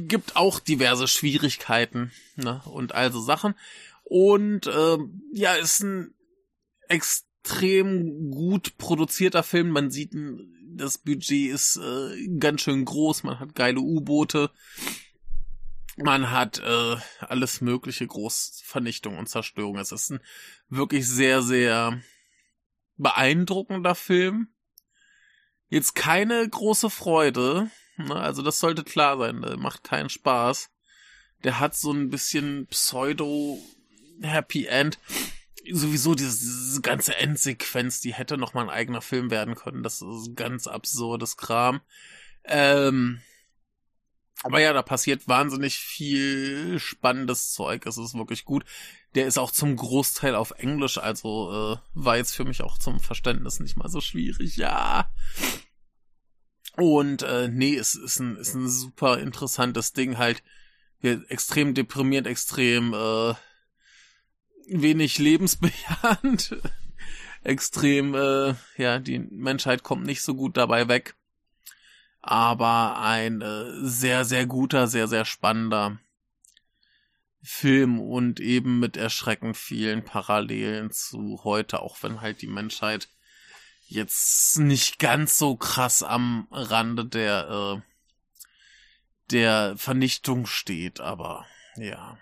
[0.07, 3.55] gibt auch diverse Schwierigkeiten ne, und also Sachen.
[4.03, 4.97] Und äh,
[5.33, 6.13] ja, ist ein
[6.87, 9.69] extrem gut produzierter Film.
[9.69, 10.11] Man sieht,
[10.75, 13.23] das Budget ist äh, ganz schön groß.
[13.23, 14.51] Man hat geile U-Boote.
[15.97, 19.77] Man hat äh, alles mögliche Großvernichtung und Zerstörung.
[19.77, 20.21] Es ist ein
[20.69, 22.01] wirklich sehr, sehr
[22.97, 24.49] beeindruckender Film.
[25.69, 27.71] Jetzt keine große Freude.
[27.97, 28.15] Ne?
[28.15, 29.41] Also das sollte klar sein.
[29.41, 30.69] Der macht keinen Spaß.
[31.43, 33.57] Der hat so ein bisschen Pseudo
[34.21, 34.99] Happy End.
[35.71, 39.83] Sowieso diese, diese ganze Endsequenz, die hätte noch mal ein eigener Film werden können.
[39.83, 41.81] Das ist ganz absurdes Kram.
[42.43, 43.21] Ähm,
[44.43, 47.85] aber ja, da passiert wahnsinnig viel spannendes Zeug.
[47.85, 48.65] Es ist wirklich gut.
[49.13, 52.99] Der ist auch zum Großteil auf Englisch, also äh, war jetzt für mich auch zum
[52.99, 54.57] Verständnis nicht mal so schwierig.
[54.57, 55.11] Ja.
[56.77, 60.41] Und äh, nee, es ist ein, ist ein super interessantes Ding halt.
[61.01, 63.33] Extrem deprimiert, extrem äh,
[64.67, 66.57] wenig lebensbejahend.
[67.43, 71.15] Extrem, äh, ja, die Menschheit kommt nicht so gut dabei weg.
[72.21, 75.99] Aber ein äh, sehr, sehr guter, sehr, sehr spannender
[77.41, 83.09] Film und eben mit erschreckend vielen Parallelen zu heute, auch wenn halt die Menschheit
[83.87, 87.81] jetzt nicht ganz so krass am Rande der, äh,
[89.31, 92.17] der Vernichtung steht, aber ja.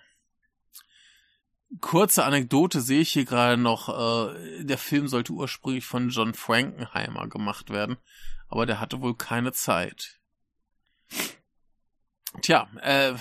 [1.81, 3.89] Kurze Anekdote sehe ich hier gerade noch.
[3.89, 7.97] Äh, der Film sollte ursprünglich von John Frankenheimer gemacht werden,
[8.49, 10.19] aber der hatte wohl keine Zeit.
[12.41, 13.15] Tja, äh,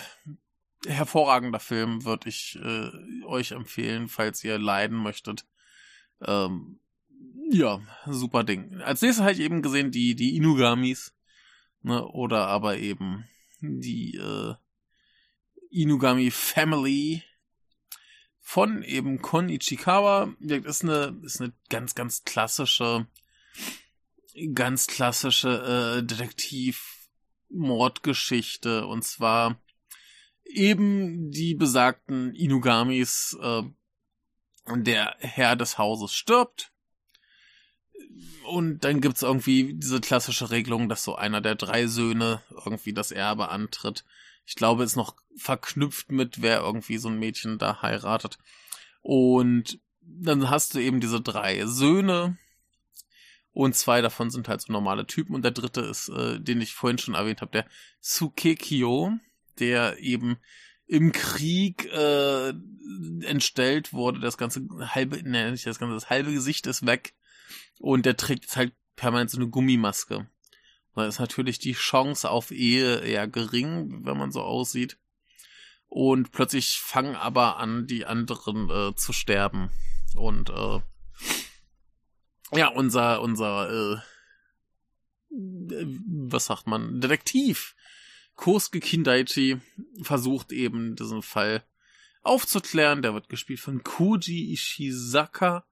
[0.87, 5.47] hervorragender Film würde ich äh, euch empfehlen, falls ihr leiden möchtet.
[6.21, 6.81] Ähm,
[7.51, 8.81] ja, super Ding.
[8.83, 11.15] Als nächstes habe ich eben gesehen die die Inugamis,
[11.83, 13.25] ne, oder aber eben
[13.61, 14.55] die äh,
[15.71, 17.23] Inugami Family
[18.41, 20.33] von eben Kon Ichikawa.
[20.41, 23.07] Das ist eine, ist eine ganz, ganz klassische,
[24.55, 28.87] ganz klassische äh, Detektiv-Mordgeschichte.
[28.87, 29.61] Und zwar
[30.45, 33.63] eben die besagten Inugamis, äh,
[34.77, 36.73] der Herr des Hauses stirbt.
[38.47, 43.13] Und dann gibt's irgendwie diese klassische Regelung, dass so einer der drei Söhne irgendwie das
[43.13, 44.05] Erbe antritt.
[44.47, 48.39] Ich glaube, ist noch verknüpft mit, wer irgendwie so ein Mädchen da heiratet.
[49.03, 52.39] Und dann hast du eben diese drei Söhne.
[53.53, 55.35] Und zwei davon sind halt so normale Typen.
[55.35, 57.67] Und der dritte ist, äh, den ich vorhin schon erwähnt habe, der
[58.01, 59.13] Tsukekyo,
[59.59, 60.39] der eben
[60.87, 62.53] im Krieg äh,
[63.21, 64.21] entstellt wurde.
[64.21, 67.15] Das ganze halbe, ne, nicht das ganze, das halbe Gesicht ist weg.
[67.79, 70.29] Und der trägt jetzt halt permanent so eine Gummimaske.
[70.95, 74.99] Da ist natürlich die Chance auf Ehe eher gering, wenn man so aussieht.
[75.87, 79.71] Und plötzlich fangen aber an, die anderen äh, zu sterben.
[80.17, 80.81] Und äh,
[82.53, 83.97] ja, unser, unser, äh,
[85.31, 87.75] was sagt man, Detektiv
[88.39, 89.61] Kosuke Kindaichi
[90.01, 91.65] versucht eben diesen Fall
[92.23, 93.03] aufzuklären.
[93.03, 95.67] Der wird gespielt von Kuji Ishizaka,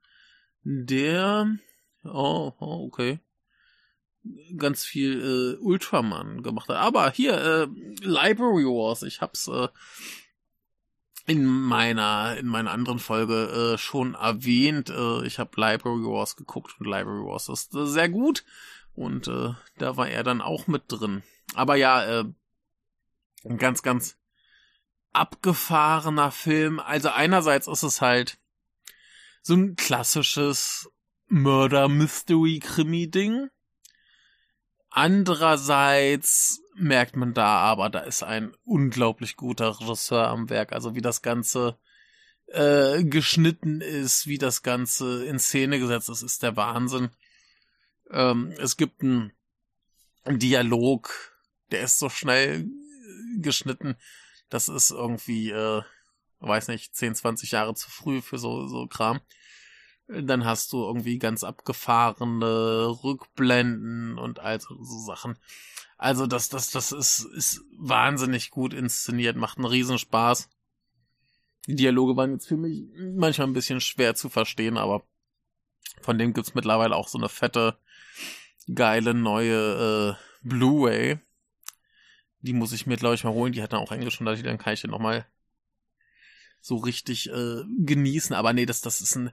[0.64, 1.56] der,
[2.02, 3.20] oh, oh okay,
[4.56, 6.78] ganz viel äh, Ultraman gemacht hat.
[6.78, 7.66] Aber hier, äh,
[8.00, 9.68] Library Wars, ich hab's äh,
[11.26, 14.90] in meiner in meiner anderen Folge äh, schon erwähnt.
[14.90, 18.44] Äh, ich habe Library Wars geguckt und Library Wars ist äh, sehr gut
[18.94, 21.22] und äh, da war er dann auch mit drin.
[21.54, 22.24] Aber ja, äh,
[23.44, 24.16] ein ganz ganz
[25.12, 26.78] abgefahrener Film.
[26.80, 28.38] Also einerseits ist es halt
[29.42, 30.90] so ein klassisches
[31.28, 33.48] Murder Mystery Krimi Ding
[34.96, 40.72] Andererseits merkt man da aber, da ist ein unglaublich guter Regisseur am Werk.
[40.72, 41.78] Also wie das Ganze
[42.46, 47.10] äh, geschnitten ist, wie das Ganze in Szene gesetzt ist, ist der Wahnsinn.
[48.10, 49.32] Ähm, es gibt einen
[50.26, 51.34] Dialog,
[51.70, 52.66] der ist so schnell
[53.38, 53.96] geschnitten,
[54.48, 55.82] das ist irgendwie, äh,
[56.40, 59.20] weiß nicht, 10, 20 Jahre zu früh für so, so Kram.
[60.08, 65.36] Dann hast du irgendwie ganz abgefahrene Rückblenden und all so, so Sachen.
[65.96, 70.50] Also das, das, das ist, ist wahnsinnig gut inszeniert, macht einen Riesenspaß.
[71.66, 72.84] Die Dialoge waren jetzt für mich
[73.14, 75.04] manchmal ein bisschen schwer zu verstehen, aber
[76.02, 77.78] von dem gibt's mittlerweile auch so eine fette,
[78.72, 81.18] geile neue äh, Blu-ray.
[82.40, 83.52] Die muss ich mir, glaube ich, mal holen.
[83.52, 85.26] Die hat dann auch Englisch und dann kann ich den nochmal
[86.60, 88.36] so richtig äh, genießen.
[88.36, 89.30] Aber nee, das, das ist ein,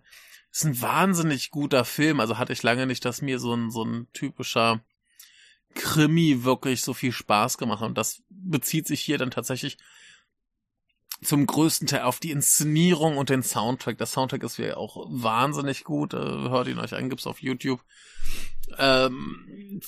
[0.51, 2.20] ist ein wahnsinnig guter Film.
[2.20, 4.84] Also hatte ich lange nicht, dass mir so ein, so ein typischer
[5.76, 7.89] Krimi wirklich so viel Spaß gemacht hat.
[7.89, 9.78] Und das bezieht sich hier dann tatsächlich
[11.24, 13.97] zum größten Teil auf die Inszenierung und den Soundtrack.
[13.97, 16.13] Der Soundtrack ist ja auch wahnsinnig gut.
[16.13, 17.84] Äh, hört ihn euch an, gibt's auf YouTube.
[18.78, 19.82] Ähm,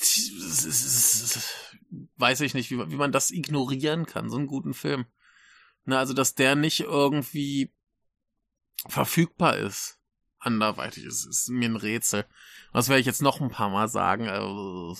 [2.17, 5.05] weiß ich nicht, wie, wie man das ignorieren kann, so einen guten Film.
[5.85, 7.71] Na, also, dass der nicht irgendwie
[8.87, 9.99] verfügbar ist.
[10.39, 12.25] Anderweitig ist, ist mir ein Rätsel.
[12.73, 14.27] Das werde ich jetzt noch ein paar Mal sagen.
[14.27, 14.95] Also,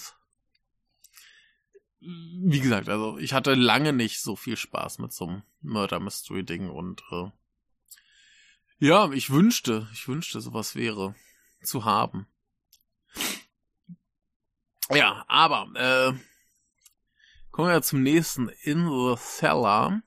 [2.05, 6.43] wie gesagt, also ich hatte lange nicht so viel Spaß mit so einem Murder Mystery
[6.43, 7.31] Ding und äh,
[8.77, 11.15] ja, ich wünschte, ich wünschte, sowas wäre
[11.63, 12.27] zu haben.
[14.91, 16.13] Ja, aber äh,
[17.51, 20.01] kommen wir zum nächsten In the Cellar.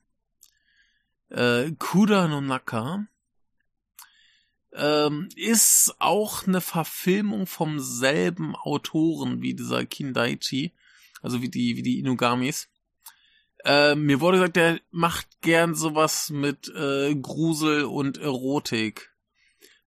[1.29, 3.05] Äh, Kuda no Naka
[4.73, 10.73] ähm, ist auch eine Verfilmung vom selben Autoren wie dieser Kindaichi
[11.21, 12.69] also wie die, wie die Inugamis.
[13.65, 19.13] Äh, mir wurde gesagt, der macht gern sowas mit äh, Grusel und Erotik.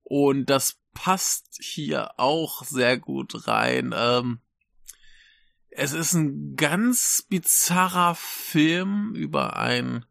[0.03, 3.95] Und das passt hier auch sehr gut rein.
[3.97, 4.41] Ähm,
[5.70, 10.05] es ist ein ganz bizarrer Film über einen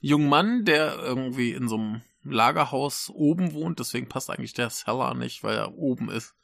[0.00, 3.78] jungen Mann, der irgendwie in so einem Lagerhaus oben wohnt.
[3.78, 6.34] Deswegen passt eigentlich der Cellar nicht, weil er oben ist,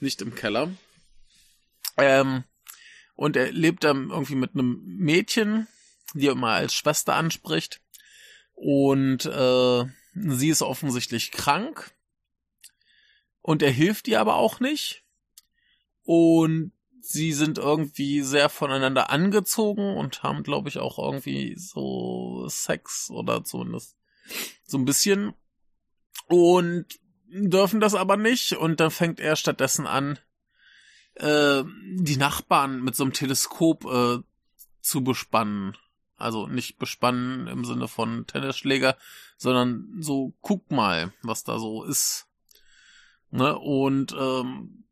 [0.00, 0.70] nicht im Keller.
[1.96, 2.44] Ähm,
[3.14, 5.68] und er lebt dann irgendwie mit einem Mädchen,
[6.14, 7.80] die er immer als Schwester anspricht.
[8.54, 9.84] Und äh,
[10.14, 11.92] sie ist offensichtlich krank.
[13.40, 15.04] Und er hilft ihr aber auch nicht.
[16.02, 23.10] Und sie sind irgendwie sehr voneinander angezogen und haben, glaube ich, auch irgendwie so Sex
[23.10, 23.96] oder zumindest
[24.64, 25.34] so ein bisschen.
[26.28, 26.86] Und
[27.28, 28.52] dürfen das aber nicht.
[28.54, 30.18] Und dann fängt er stattdessen an,
[31.14, 31.64] äh,
[31.96, 34.18] die Nachbarn mit so einem Teleskop äh,
[34.80, 35.76] zu bespannen.
[36.16, 38.96] Also nicht bespannen im Sinne von Tennisschläger,
[39.36, 42.26] sondern so guck mal, was da so ist.
[43.30, 43.58] Ne?
[43.58, 44.84] Und ähm,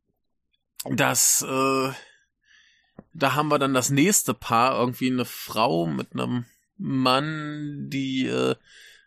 [0.85, 1.93] das, äh,
[3.13, 6.47] da haben wir dann das nächste Paar, irgendwie eine Frau mit einem
[6.77, 8.57] Mann, die äh,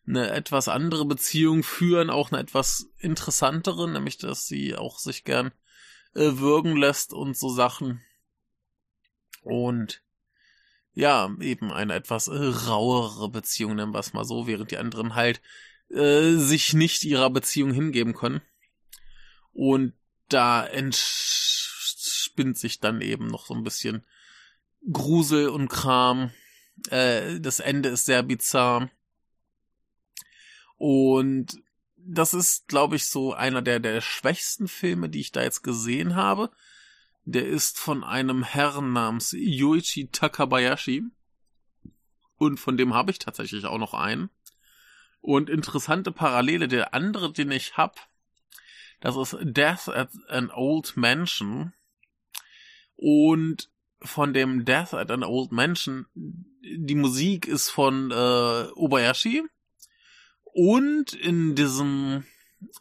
[0.08, 5.52] eine etwas andere Beziehung führen, auch eine etwas interessantere, nämlich dass sie auch sich gern
[6.16, 8.02] würgen lässt und so Sachen.
[9.42, 10.02] Und
[10.94, 15.14] ja, eben eine etwas äh, rauere Beziehung, nennen wir es mal so, während die anderen
[15.14, 15.42] halt
[15.90, 18.42] äh, sich nicht ihrer Beziehung hingeben können.
[19.52, 19.94] Und
[20.30, 24.06] da entspinnt sich dann eben noch so ein bisschen
[24.92, 26.32] Grusel und Kram.
[26.90, 28.90] Äh, das Ende ist sehr bizarr.
[30.78, 31.62] Und
[32.08, 36.16] das ist, glaube ich, so einer der, der schwächsten Filme, die ich da jetzt gesehen
[36.16, 36.52] habe.
[37.26, 41.04] Der ist von einem Herrn namens Yuichi Takabayashi.
[42.38, 44.30] Und von dem habe ich tatsächlich auch noch einen.
[45.22, 48.08] Und interessante Parallele, der andere, den ich hab,
[49.02, 51.74] das ist Death at an Old Mansion.
[52.96, 53.70] Und
[54.02, 59.44] von dem Death at an Old Mansion, die Musik ist von äh, Obayashi
[60.56, 62.24] und in diesem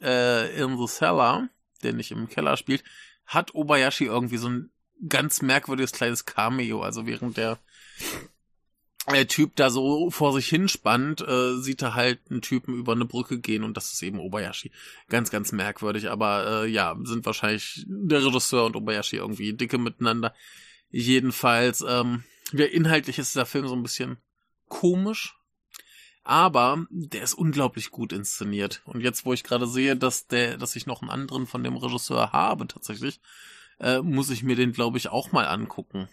[0.00, 1.48] äh, In the Cellar,
[1.82, 2.84] der nicht im Keller spielt,
[3.26, 4.70] hat Obayashi irgendwie so ein
[5.08, 6.82] ganz merkwürdiges kleines Cameo.
[6.82, 7.58] Also während der
[9.10, 13.06] der Typ da so vor sich hinspannt, äh, sieht er halt einen Typen über eine
[13.06, 14.70] Brücke gehen und das ist eben Obayashi.
[15.08, 20.32] Ganz, ganz merkwürdig, aber äh, ja, sind wahrscheinlich der Regisseur und Obayashi irgendwie dicke miteinander.
[20.90, 22.22] Jedenfalls, ähm,
[22.52, 24.18] ja, inhaltlich ist der Film so ein bisschen
[24.68, 25.36] komisch,
[26.24, 28.82] aber der ist unglaublich gut inszeniert.
[28.86, 31.76] Und jetzt, wo ich gerade sehe, dass der, dass ich noch einen anderen von dem
[31.76, 33.20] Regisseur habe tatsächlich,
[33.78, 36.08] äh, muss ich mir den, glaube ich, auch mal angucken.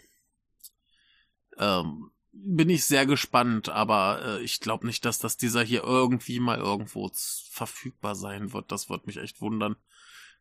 [1.58, 6.40] Ähm, bin ich sehr gespannt, aber äh, ich glaube nicht, dass das dieser hier irgendwie
[6.40, 7.10] mal irgendwo
[7.50, 8.70] verfügbar sein wird.
[8.70, 9.76] Das wird mich echt wundern.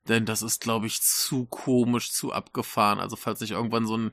[0.08, 3.00] Denn das ist, glaube ich, zu komisch, zu abgefahren.
[3.00, 4.12] Also falls nicht irgendwann so ein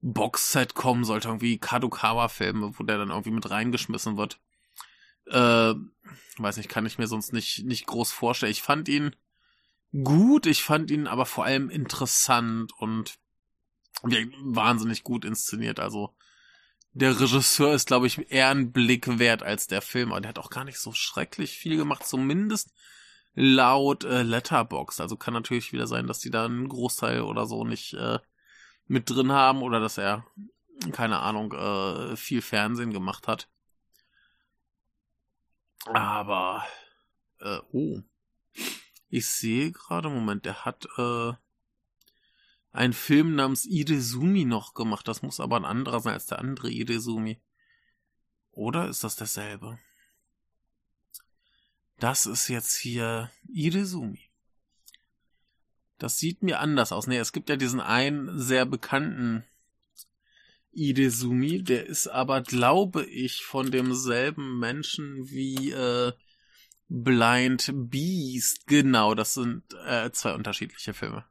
[0.00, 4.38] Boxset kommen sollte, irgendwie Kadokawa-Filme, wo der dann irgendwie mit reingeschmissen wird.
[5.26, 5.74] Äh,
[6.38, 8.52] weiß nicht, kann ich mir sonst nicht, nicht groß vorstellen.
[8.52, 9.14] Ich fand ihn
[10.02, 13.18] gut, ich fand ihn aber vor allem interessant und
[14.02, 15.80] wahnsinnig gut inszeniert.
[15.80, 16.14] Also
[16.92, 20.12] der Regisseur ist, glaube ich, eher ein Blick wert als der Film.
[20.12, 22.72] Aber der hat auch gar nicht so schrecklich viel gemacht, zumindest
[23.34, 25.00] laut äh, Letterbox.
[25.00, 28.18] Also kann natürlich wieder sein, dass die da einen Großteil oder so nicht äh,
[28.86, 30.26] mit drin haben oder dass er,
[30.92, 33.48] keine Ahnung, äh, viel Fernsehen gemacht hat.
[35.86, 36.66] Aber,
[37.40, 38.02] äh, oh.
[39.08, 41.32] Ich sehe gerade, Moment, der hat äh,
[42.72, 45.08] einen Film namens Idezumi noch gemacht.
[45.08, 47.40] Das muss aber ein anderer sein als der andere Idezumi.
[48.52, 49.78] Oder ist das derselbe?
[51.98, 54.30] Das ist jetzt hier Idezumi.
[55.98, 57.06] Das sieht mir anders aus.
[57.06, 59.44] Nee, es gibt ja diesen einen sehr bekannten
[60.72, 66.12] Idezumi, der ist aber, glaube ich, von demselben Menschen wie äh,
[66.88, 68.66] Blind Beast.
[68.66, 71.24] Genau, das sind äh, zwei unterschiedliche Filme.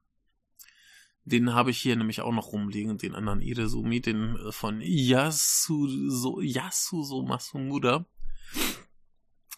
[1.25, 6.41] Den habe ich hier nämlich auch noch rumliegen, den anderen Idezumi, den äh, von Yasuzo,
[6.41, 8.05] Yasuzo Masumuda.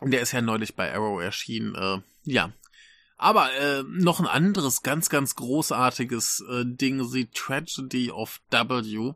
[0.01, 1.75] Der ist ja neulich bei Arrow erschienen.
[1.75, 2.51] Äh, ja.
[3.17, 9.13] Aber äh, noch ein anderes ganz, ganz großartiges äh, Ding, The Tragedy of W,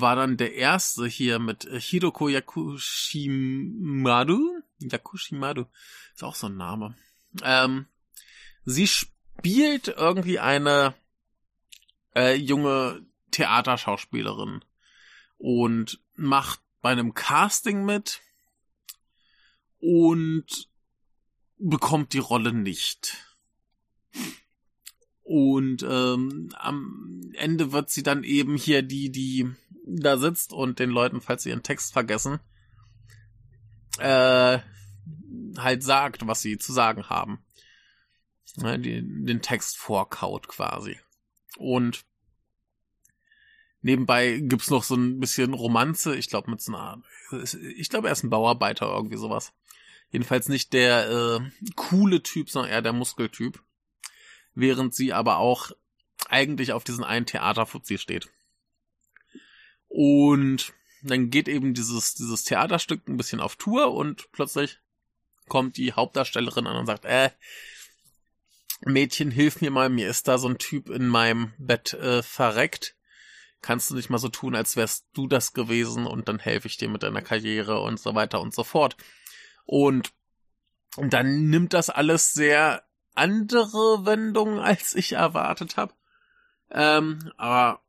[0.00, 4.60] war dann der erste hier mit Hiroko Yakushimadu.
[4.80, 5.66] Yakushimadu
[6.14, 6.96] ist auch so ein Name.
[7.42, 7.86] Ähm,
[8.64, 10.94] sie spielt irgendwie eine
[12.14, 14.64] äh, junge Theaterschauspielerin
[15.38, 18.20] und macht bei einem Casting mit
[19.80, 20.68] und
[21.58, 23.16] bekommt die Rolle nicht.
[25.22, 29.50] Und ähm, am Ende wird sie dann eben hier die, die
[29.86, 32.40] da sitzt und den Leuten, falls sie ihren Text vergessen,
[33.98, 34.58] äh,
[35.58, 37.44] halt sagt, was sie zu sagen haben.
[38.56, 41.00] Ne, die, den Text vorkaut quasi.
[41.56, 42.04] Und
[43.82, 46.14] nebenbei gibt's noch so ein bisschen Romanze.
[46.16, 47.02] Ich glaube, mit so einer,
[47.76, 49.52] ich glaube, er ist ein Bauarbeiter, irgendwie sowas.
[50.10, 53.60] Jedenfalls nicht der äh, coole Typ, sondern eher der Muskeltyp.
[54.54, 55.72] Während sie aber auch
[56.28, 58.30] eigentlich auf diesen einen Theaterfuzzi steht.
[59.96, 60.72] Und
[61.02, 64.80] dann geht eben dieses, dieses Theaterstück ein bisschen auf Tour und plötzlich
[65.46, 67.30] kommt die Hauptdarstellerin an und sagt, äh,
[68.84, 72.96] Mädchen, hilf mir mal, mir ist da so ein Typ in meinem Bett äh, verreckt.
[73.62, 76.76] Kannst du nicht mal so tun, als wärst du das gewesen und dann helfe ich
[76.76, 78.96] dir mit deiner Karriere und so weiter und so fort.
[79.64, 80.12] Und
[80.96, 82.82] dann nimmt das alles sehr
[83.14, 85.94] andere Wendungen, als ich erwartet habe.
[86.72, 87.83] Ähm, aber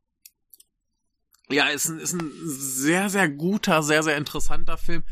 [1.48, 5.04] ja, ist ein, ist ein sehr, sehr guter, sehr, sehr interessanter Film.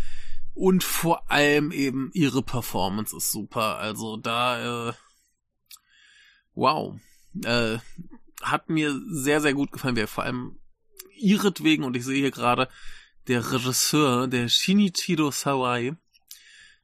[0.54, 3.78] Und vor allem eben ihre Performance ist super.
[3.78, 4.92] Also da, äh,
[6.54, 6.98] wow.
[7.44, 7.78] Äh,
[8.42, 9.96] hat mir sehr, sehr gut gefallen.
[9.96, 10.58] Wir vor allem
[11.16, 12.68] ihretwegen, und ich sehe hier gerade,
[13.26, 15.96] der Regisseur, der Shinichiro Sawai,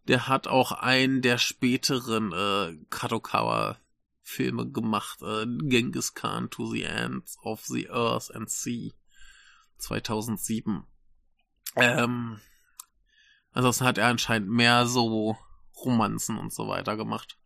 [0.09, 3.77] der hat auch einen der späteren äh, Kadokawa
[4.23, 8.93] Filme gemacht, äh, Genghis Khan to the Ends of the Earth and Sea
[9.81, 10.85] 2007.
[11.77, 12.41] Ähm,
[13.53, 15.37] Ansonsten hat er anscheinend mehr so
[15.77, 17.37] Romanzen und so weiter gemacht.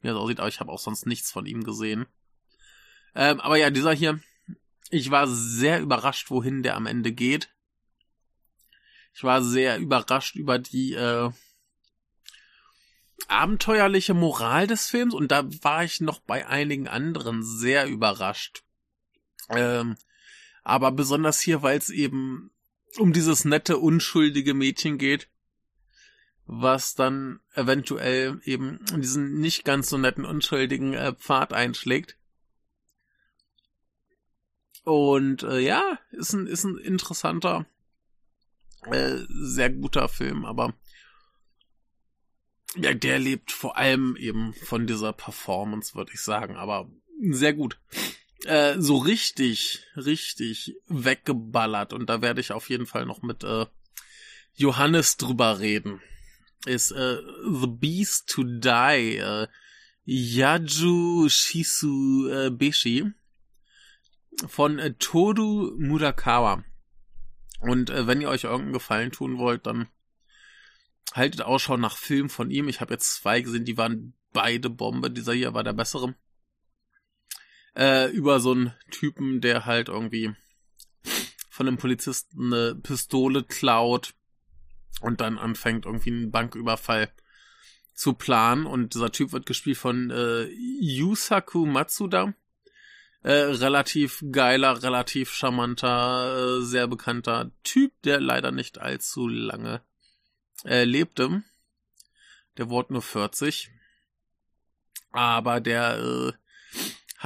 [0.00, 2.06] Wie das aussieht, aber ich habe auch sonst nichts von ihm gesehen.
[3.14, 4.20] Ähm, aber ja, dieser hier,
[4.90, 7.50] ich war sehr überrascht, wohin der am Ende geht.
[9.14, 11.30] Ich war sehr überrascht über die äh,
[13.28, 18.62] abenteuerliche Moral des Films und da war ich noch bei einigen anderen sehr überrascht.
[19.48, 19.96] Ähm,
[20.66, 22.50] aber besonders hier, weil es eben
[22.98, 25.30] um dieses nette, unschuldige Mädchen geht,
[26.44, 32.18] was dann eventuell eben diesen nicht ganz so netten, unschuldigen äh, Pfad einschlägt.
[34.82, 37.66] Und äh, ja, ist ein, ist ein interessanter,
[38.86, 40.74] äh, sehr guter Film, aber
[42.74, 46.90] ja, der lebt vor allem eben von dieser Performance, würde ich sagen, aber
[47.30, 47.78] sehr gut
[48.46, 51.92] äh, so richtig, richtig weggeballert.
[51.92, 53.66] Und da werde ich auf jeden Fall noch mit äh,
[54.54, 56.00] Johannes drüber reden.
[56.64, 59.46] Ist äh, The Beast to Die, äh,
[60.04, 63.12] Yaju Shisu äh, Beshi
[64.46, 66.64] von äh, Toru Murakawa.
[67.60, 69.88] Und äh, wenn ihr euch irgendeinen Gefallen tun wollt, dann
[71.12, 72.68] haltet Ausschau nach Filmen von ihm.
[72.68, 75.10] Ich habe jetzt zwei gesehen, die waren beide Bombe.
[75.10, 76.14] Dieser hier war der bessere.
[77.76, 80.34] Äh, über so einen Typen, der halt irgendwie
[81.50, 84.14] von einem Polizisten eine Pistole klaut
[85.00, 87.12] und dann anfängt irgendwie einen Banküberfall
[87.94, 88.66] zu planen.
[88.66, 90.44] Und dieser Typ wird gespielt von äh,
[90.80, 92.34] Yusaku Matsuda.
[93.22, 99.82] Äh, relativ geiler, relativ charmanter, äh, sehr bekannter Typ, der leider nicht allzu lange
[100.64, 101.42] äh, lebte.
[102.56, 103.70] Der wurde nur 40.
[105.10, 106.32] Aber der äh,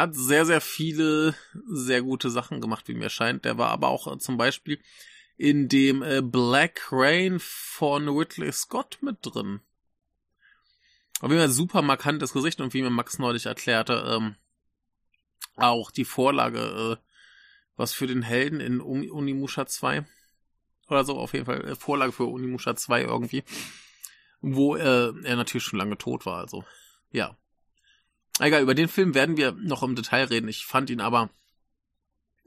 [0.01, 1.35] hat sehr, sehr viele
[1.69, 3.45] sehr gute Sachen gemacht, wie mir scheint.
[3.45, 4.81] Der war aber auch äh, zum Beispiel
[5.37, 9.61] in dem äh, Black Rain von Ridley Scott mit drin.
[11.21, 14.37] Auf jeden Fall super markantes Gesicht und wie mir Max neulich erklärte, ähm,
[15.57, 17.07] auch die Vorlage, äh,
[17.77, 20.07] was für den Helden in Unimusha 2
[20.89, 23.45] oder so, auf jeden Fall äh, Vorlage für Unimusha 2 irgendwie,
[24.41, 26.65] wo äh, er natürlich schon lange tot war, also
[27.11, 27.37] ja.
[28.41, 30.49] Egal, über den Film werden wir noch im Detail reden.
[30.49, 31.29] Ich fand ihn aber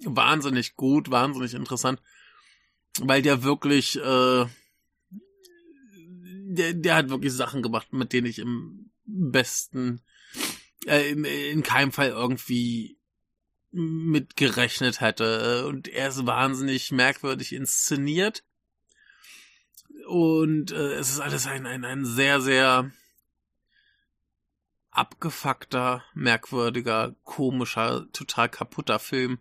[0.04, 2.02] wahnsinnig gut, wahnsinnig interessant,
[3.00, 4.46] weil der wirklich, äh,
[5.12, 10.02] der, der hat wirklich Sachen gemacht, mit denen ich im besten,
[10.88, 12.98] äh, in, in keinem Fall irgendwie
[13.72, 15.68] mitgerechnet hätte.
[15.68, 18.44] Und er ist wahnsinnig merkwürdig inszeniert.
[20.08, 22.92] Und äh, es ist alles ein, ein, ein sehr, sehr
[24.94, 29.40] abgefuckter, merkwürdiger, komischer, total kaputter Film.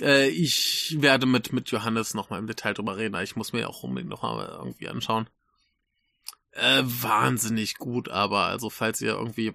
[0.00, 3.82] Äh, ich werde mit, mit Johannes nochmal im Detail drüber reden, ich muss mir auch
[3.82, 5.28] unbedingt nochmal irgendwie anschauen.
[6.52, 9.54] Äh, wahnsinnig gut, aber also falls ihr irgendwie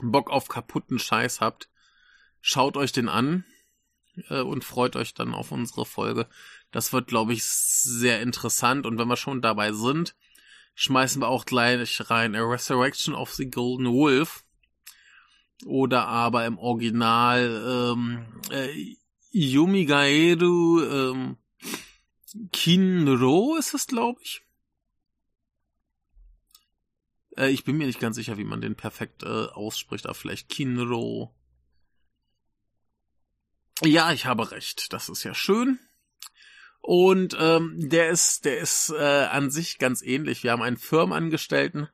[0.00, 1.68] Bock auf kaputten Scheiß habt,
[2.40, 3.44] schaut euch den an
[4.28, 6.26] äh, und freut euch dann auf unsere Folge.
[6.70, 10.16] Das wird, glaube ich, sehr interessant und wenn wir schon dabei sind,
[10.74, 14.44] schmeißen wir auch gleich rein A Resurrection of the Golden Wolf.
[15.64, 18.96] Oder aber im Original ähm, äh,
[19.30, 21.36] Yumi Gaeru ähm,
[22.52, 24.42] Kinro ist es, glaube ich.
[27.36, 30.48] Äh, ich bin mir nicht ganz sicher, wie man den perfekt äh, ausspricht, aber vielleicht
[30.48, 31.34] Kinro.
[33.82, 34.92] Ja, ich habe recht.
[34.92, 35.78] Das ist ja schön.
[36.86, 40.42] Und ähm, der ist, der ist äh, an sich ganz ähnlich.
[40.42, 41.88] Wir haben einen Firmenangestellten,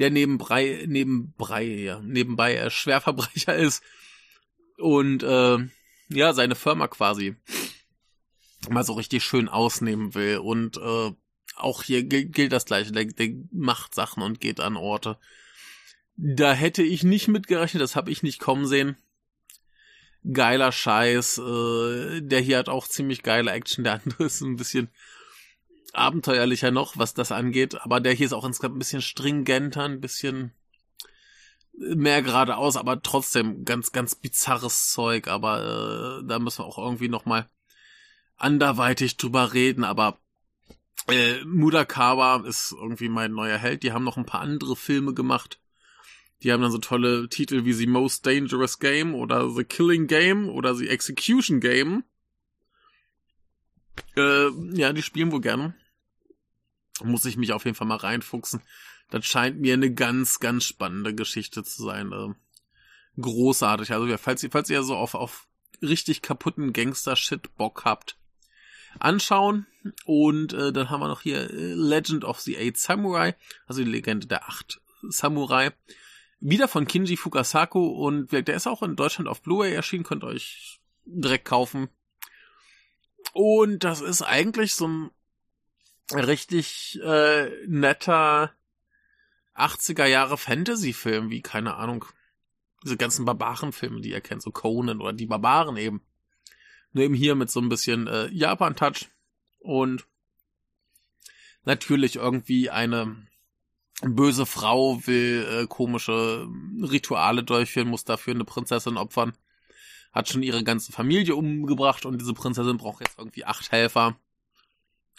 [0.00, 3.84] der nebenbei, nebenbei, ja, nebenbei äh, Schwerverbrecher ist
[4.78, 5.58] und äh,
[6.08, 7.36] ja, seine Firma quasi
[8.68, 10.38] mal so richtig schön ausnehmen will.
[10.38, 11.12] Und äh,
[11.54, 12.90] auch hier gilt das gleiche.
[12.90, 15.20] Der, der macht Sachen und geht an Orte.
[16.16, 18.96] Da hätte ich nicht mitgerechnet, das habe ich nicht kommen sehen
[20.30, 21.38] geiler Scheiß.
[21.38, 23.84] Äh, der hier hat auch ziemlich geile Action.
[23.84, 24.90] Der andere ist ein bisschen
[25.92, 27.80] abenteuerlicher noch, was das angeht.
[27.82, 30.52] Aber der hier ist auch insgesamt ein bisschen stringenter, ein bisschen
[31.74, 35.28] mehr geradeaus, aber trotzdem ganz, ganz bizarres Zeug.
[35.28, 37.48] Aber äh, da müssen wir auch irgendwie nochmal
[38.36, 39.84] anderweitig drüber reden.
[39.84, 40.18] Aber
[41.08, 43.82] äh, Mudakawa ist irgendwie mein neuer Held.
[43.82, 45.61] Die haben noch ein paar andere Filme gemacht.
[46.42, 50.48] Die haben dann so tolle Titel wie The Most Dangerous Game oder The Killing Game
[50.48, 52.04] oder The Execution Game.
[54.16, 55.74] Äh, ja, die spielen wohl gerne.
[57.02, 58.62] Muss ich mich auf jeden Fall mal reinfuchsen.
[59.10, 62.12] Das scheint mir eine ganz, ganz spannende Geschichte zu sein.
[62.12, 62.34] Äh,
[63.20, 63.92] großartig.
[63.92, 65.46] Also, falls, ihr, falls ihr so auf, auf
[65.80, 68.16] richtig kaputten Gangster-Shit Bock habt,
[68.98, 69.66] anschauen.
[70.04, 73.34] Und äh, dann haben wir noch hier äh, Legend of the Eight Samurai,
[73.66, 75.72] also die Legende der acht Samurai.
[76.44, 80.80] Wieder von Kinji Fukasaku und der ist auch in Deutschland auf Blu-ray erschienen, könnt euch
[81.04, 81.88] direkt kaufen.
[83.32, 85.10] Und das ist eigentlich so ein
[86.10, 88.52] richtig äh, netter
[89.54, 92.06] 80er Jahre Fantasy-Film, wie, keine Ahnung,
[92.82, 96.02] diese ganzen Barbarenfilme, die ihr kennt, so Conan oder die Barbaren eben.
[96.90, 99.10] Nur eben hier mit so ein bisschen äh, Japan-Touch
[99.60, 100.08] und
[101.64, 103.28] natürlich irgendwie eine
[104.02, 106.48] böse Frau will äh, komische
[106.82, 109.32] Rituale durchführen, muss dafür eine Prinzessin opfern.
[110.12, 114.16] Hat schon ihre ganze Familie umgebracht und diese Prinzessin braucht jetzt irgendwie acht Helfer,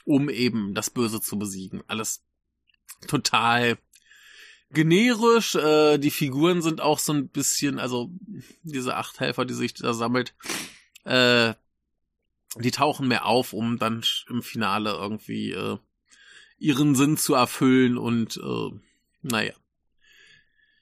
[0.05, 1.81] um eben das Böse zu besiegen.
[1.87, 2.23] Alles
[3.07, 3.77] total
[4.69, 5.55] generisch.
[5.55, 8.11] Äh, die Figuren sind auch so ein bisschen, also
[8.63, 10.35] diese acht Helfer, die sich da sammelt,
[11.05, 11.53] äh,
[12.57, 15.77] die tauchen mehr auf, um dann im Finale irgendwie äh,
[16.63, 18.71] ihren Sinn zu erfüllen und äh,
[19.21, 19.53] naja.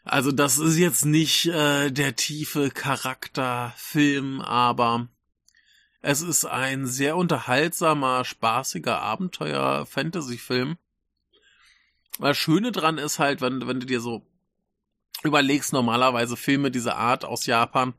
[0.04, 5.10] Also das ist jetzt nicht äh, der tiefe Charakterfilm, aber
[6.04, 10.78] Es ist ein sehr unterhaltsamer, spaßiger Abenteuer-Fantasy-Film.
[12.20, 14.26] Das Schöne dran ist halt, wenn, wenn du dir so
[15.24, 17.94] überlegst, normalerweise Filme dieser Art aus Japan,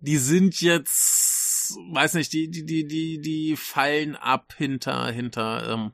[0.00, 5.92] die sind jetzt, weiß nicht, die, die, die, die, die fallen ab hinter, hinter ähm,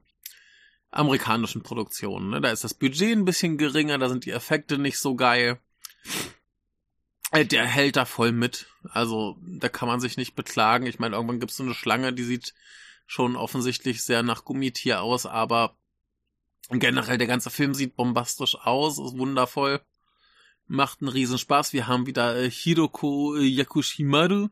[0.99, 2.31] amerikanischen Produktionen.
[2.31, 2.41] Ne?
[2.41, 5.59] Da ist das Budget ein bisschen geringer, da sind die Effekte nicht so geil.
[7.31, 8.67] Äh, der hält da voll mit.
[8.91, 10.87] Also, da kann man sich nicht beklagen.
[10.87, 12.55] Ich meine, irgendwann gibt's so eine Schlange, die sieht
[13.07, 15.77] schon offensichtlich sehr nach Gummitier aus, aber
[16.71, 19.81] generell der ganze Film sieht bombastisch aus, ist wundervoll
[20.69, 21.73] macht einen Riesenspaß.
[21.73, 24.49] Wir haben wieder äh, Hiroko äh, Yakushimaru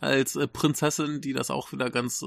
[0.00, 2.24] als Prinzessin, die das auch wieder ganz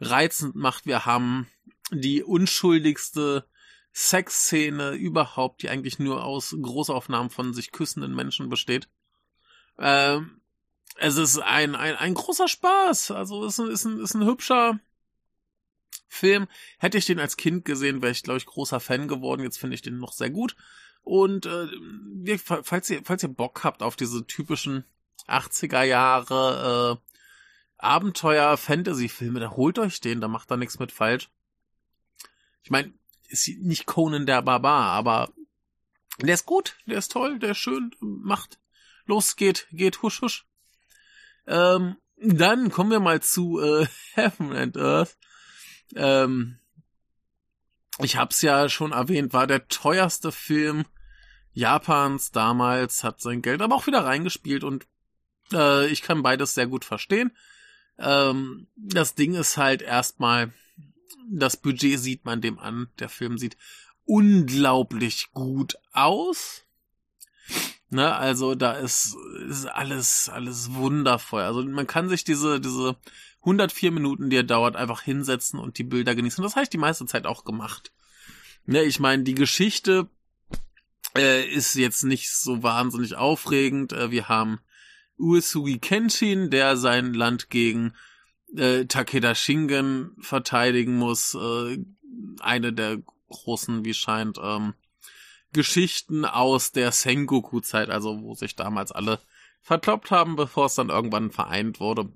[0.00, 0.86] reizend macht.
[0.86, 1.48] Wir haben
[1.92, 3.46] die unschuldigste
[3.92, 8.88] Sexszene überhaupt, die eigentlich nur aus Großaufnahmen von sich küssenden Menschen besteht.
[9.78, 10.40] Ähm,
[10.96, 13.10] es ist ein, ein, ein großer Spaß.
[13.10, 14.80] Also es ist ein, ist ein, ist ein hübscher
[16.08, 16.48] Film.
[16.78, 19.42] Hätte ich den als Kind gesehen, wäre ich, glaube ich, großer Fan geworden.
[19.42, 20.56] Jetzt finde ich den noch sehr gut.
[21.02, 24.84] Und äh, falls ihr, falls ihr Bock habt auf diese typischen
[25.26, 27.12] 80er Jahre äh,
[27.78, 31.30] Abenteuer-Fantasy-Filme, dann holt euch den, da macht da nichts mit falsch.
[32.62, 32.92] Ich meine,
[33.28, 35.32] ist nicht Conan der Barbar, aber
[36.20, 38.58] der ist gut, der ist toll, der ist schön, macht.
[39.06, 40.46] Los, geht, geht, husch, husch.
[41.46, 45.16] Ähm, dann kommen wir mal zu äh, Heaven and Earth.
[45.96, 46.58] Ähm,
[47.98, 50.84] ich hab's ja schon erwähnt, war der teuerste Film
[51.52, 54.86] Japans damals, hat sein Geld aber auch wieder reingespielt und
[55.52, 57.36] äh, ich kann beides sehr gut verstehen.
[57.98, 60.52] Ähm, das Ding ist halt erstmal,
[61.30, 62.88] das Budget sieht man dem an.
[62.98, 63.56] Der Film sieht
[64.04, 66.64] unglaublich gut aus.
[67.90, 69.16] Ne, also da ist,
[69.48, 71.42] ist alles, alles wundervoll.
[71.42, 72.96] Also man kann sich diese, diese
[73.40, 76.42] 104 Minuten, die er dauert, einfach hinsetzen und die Bilder genießen.
[76.42, 77.92] Das habe ich die meiste Zeit auch gemacht.
[78.64, 80.08] Ne, ich meine, die Geschichte
[81.16, 83.92] äh, ist jetzt nicht so wahnsinnig aufregend.
[83.92, 84.60] Äh, wir haben
[85.18, 87.92] Uesugi Kenshin, der sein Land gegen
[88.56, 91.34] äh, Takeda Shingen verteidigen muss.
[91.34, 91.78] Äh,
[92.40, 92.98] eine der
[93.28, 94.74] großen, wie scheint, ähm,
[95.52, 99.20] Geschichten aus der Sengoku-Zeit, also wo sich damals alle
[99.60, 102.10] verkloppt haben, bevor es dann irgendwann vereint wurde.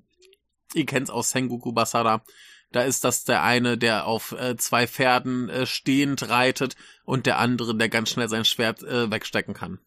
[0.73, 2.23] Ihr kennt's aus Sengoku Basara.
[2.71, 6.75] Da ist das der eine, der auf äh, zwei Pferden äh, stehend reitet
[7.05, 9.79] und der andere, der ganz schnell sein Schwert äh, wegstecken kann.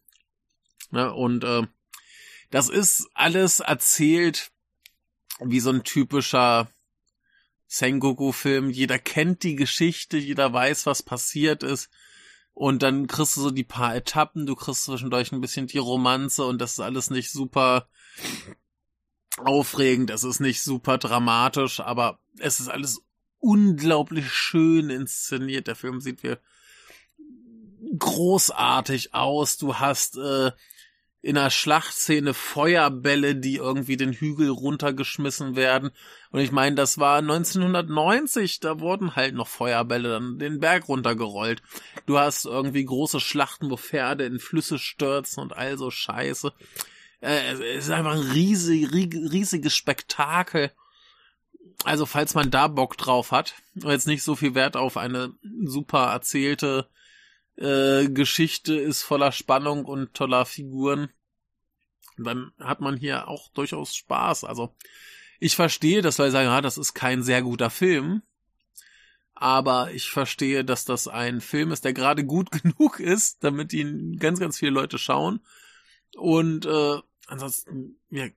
[0.89, 1.13] Ne?
[1.13, 1.67] Und äh,
[2.49, 4.51] das ist alles erzählt
[5.43, 6.69] wie so ein typischer
[7.67, 8.69] Sengoku-Film.
[8.69, 11.89] Jeder kennt die Geschichte, jeder weiß, was passiert ist.
[12.53, 16.45] Und dann kriegst du so die paar Etappen, du kriegst zwischendurch ein bisschen die Romanze
[16.45, 17.87] und das ist alles nicht super
[19.37, 23.01] aufregend, es ist nicht super dramatisch, aber es ist alles
[23.39, 25.67] unglaublich schön inszeniert.
[25.67, 26.35] Der Film sieht wie
[27.97, 29.57] großartig aus.
[29.57, 30.51] Du hast äh,
[31.23, 35.91] in einer Schlachtszene Feuerbälle, die irgendwie den Hügel runtergeschmissen werden.
[36.31, 41.61] Und ich meine, das war 1990, da wurden halt noch Feuerbälle dann den Berg runtergerollt.
[42.07, 46.53] Du hast irgendwie große Schlachten, wo Pferde in Flüsse stürzen und all so Scheiße.
[47.21, 50.71] Äh, es ist einfach ein riesig, riesiges Spektakel.
[51.83, 56.05] Also, falls man da Bock drauf hat, jetzt nicht so viel Wert auf eine super
[56.11, 56.87] erzählte
[57.61, 61.09] äh, Geschichte ist voller Spannung und toller Figuren,
[62.17, 64.43] dann hat man hier auch durchaus Spaß.
[64.43, 64.75] Also,
[65.39, 68.21] ich verstehe, dass Leute sagen, ja, das ist kein sehr guter Film.
[69.33, 74.17] Aber ich verstehe, dass das ein Film ist, der gerade gut genug ist, damit ihn
[74.19, 75.41] ganz, ganz viele Leute schauen.
[76.15, 76.97] Und äh,
[77.27, 78.27] ansonsten ja,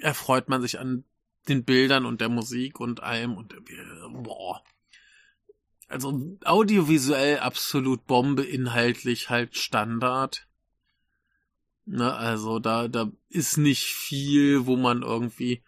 [0.00, 1.04] erfreut man sich an
[1.48, 3.58] den Bildern und der Musik und allem und äh,
[4.12, 4.62] boah.
[5.88, 10.46] Also audiovisuell absolut Bombe, inhaltlich halt Standard.
[11.86, 15.62] Ne, also da, da ist nicht viel, wo man irgendwie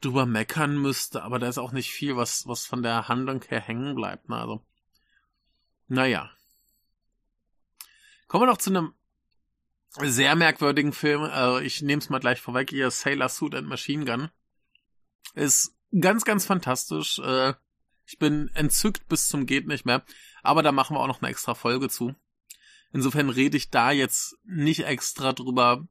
[0.00, 3.60] drüber meckern müsste, aber da ist auch nicht viel, was, was von der Handlung her
[3.60, 4.28] hängen bleibt.
[4.28, 4.36] Ne?
[4.36, 4.64] Also,
[5.86, 6.30] naja.
[8.26, 8.94] Kommen wir noch zu einem
[9.98, 11.22] sehr merkwürdigen Film.
[11.24, 12.72] Äh, ich nehme es mal gleich vorweg.
[12.72, 14.30] Ihr Sailor Suit and Machine Gun
[15.34, 17.18] ist ganz, ganz fantastisch.
[17.18, 17.54] Äh,
[18.10, 20.04] ich bin entzückt bis zum geht nicht mehr.
[20.42, 22.12] Aber da machen wir auch noch eine extra Folge zu.
[22.92, 25.86] Insofern rede ich da jetzt nicht extra drüber.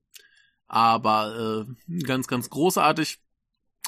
[0.67, 3.21] Aber äh, ganz, ganz großartig.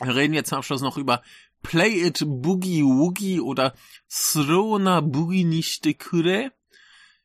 [0.02, 1.22] Wir reden jetzt zum Abschluss noch über
[1.62, 3.76] Play It Boogie Woogie oder
[4.10, 6.54] Throna Boogie Nishite Kure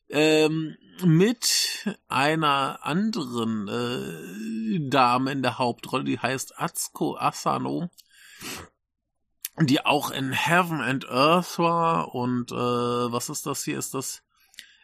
[0.09, 7.91] ähm, mit einer anderen äh, Dame in der Hauptrolle, die heißt Atsuko Asano.
[9.61, 13.79] Die auch in Heaven and Earth war und äh, was ist das hier?
[13.79, 14.23] Ist das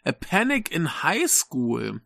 [0.05, 2.01] A Panic in High School?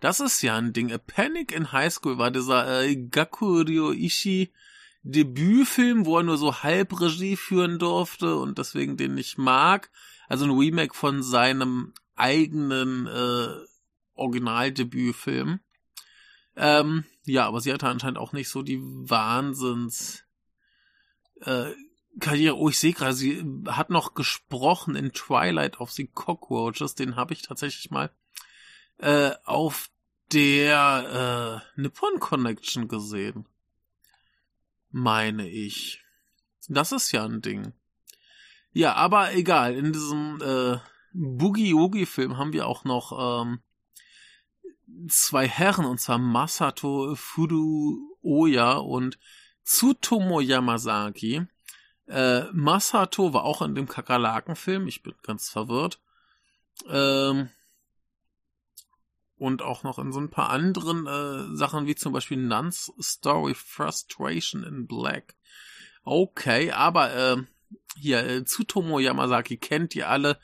[0.00, 0.92] Das ist ja ein Ding.
[0.92, 4.52] A Panic in High School war dieser äh, Gaku Ryoishi
[5.02, 9.90] Debütfilm, wo er nur so halb Regie führen durfte und deswegen den nicht mag.
[10.28, 13.48] Also ein Remake von seinem eigenen äh,
[14.14, 15.60] Originaldebütfilm.
[16.56, 20.24] Ähm, ja, aber sie hatte anscheinend auch nicht so die Wahnsinns
[21.42, 21.72] äh,
[22.20, 22.56] Karriere.
[22.56, 26.94] Oh, ich sehe gerade, sie hat noch gesprochen in Twilight of the Cockroaches.
[26.94, 28.10] Den habe ich tatsächlich mal
[28.98, 29.90] äh, auf
[30.32, 33.46] der äh, Nippon Connection gesehen
[34.94, 36.04] meine ich.
[36.68, 37.72] Das ist ja ein Ding.
[38.72, 39.74] Ja, aber egal.
[39.74, 40.78] In diesem äh,
[41.12, 43.60] Boogie-Woogie-Film haben wir auch noch ähm,
[45.08, 49.18] zwei Herren, und zwar Masato Furuoya und
[49.64, 51.46] Tsutomo Yamazaki.
[52.06, 54.86] Äh, Masato war auch in dem Kakerlaken-Film.
[54.86, 56.00] Ich bin ganz verwirrt.
[56.88, 57.48] Ähm,
[59.36, 63.54] und auch noch in so ein paar anderen äh, Sachen wie zum Beispiel Nuns Story
[63.54, 65.34] Frustration in Black.
[66.04, 67.36] Okay, aber äh,
[67.96, 70.38] hier äh, Tsutomo Yamazaki kennt ihr alle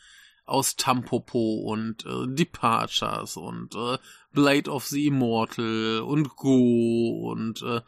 [0.44, 3.98] aus Tampopo und äh, Departures und äh,
[4.32, 7.82] Blade of the Immortal und Go und äh,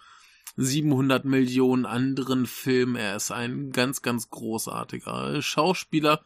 [0.57, 2.96] 700 Millionen anderen Filmen.
[2.96, 6.22] Er ist ein ganz, ganz großartiger Schauspieler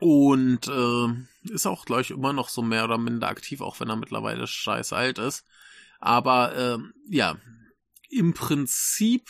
[0.00, 1.08] und äh,
[1.52, 4.92] ist auch, gleich immer noch so mehr oder minder aktiv, auch wenn er mittlerweile scheiß
[4.92, 5.44] alt ist.
[6.00, 7.36] Aber äh, ja,
[8.10, 9.28] im Prinzip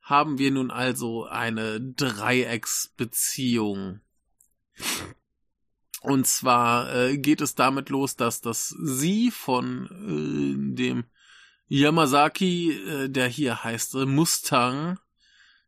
[0.00, 4.00] haben wir nun also eine Dreiecksbeziehung.
[6.00, 11.04] Und zwar äh, geht es damit los, dass das sie von äh, dem
[11.68, 14.98] Yamazaki, äh, der hier heißt äh, Mustang,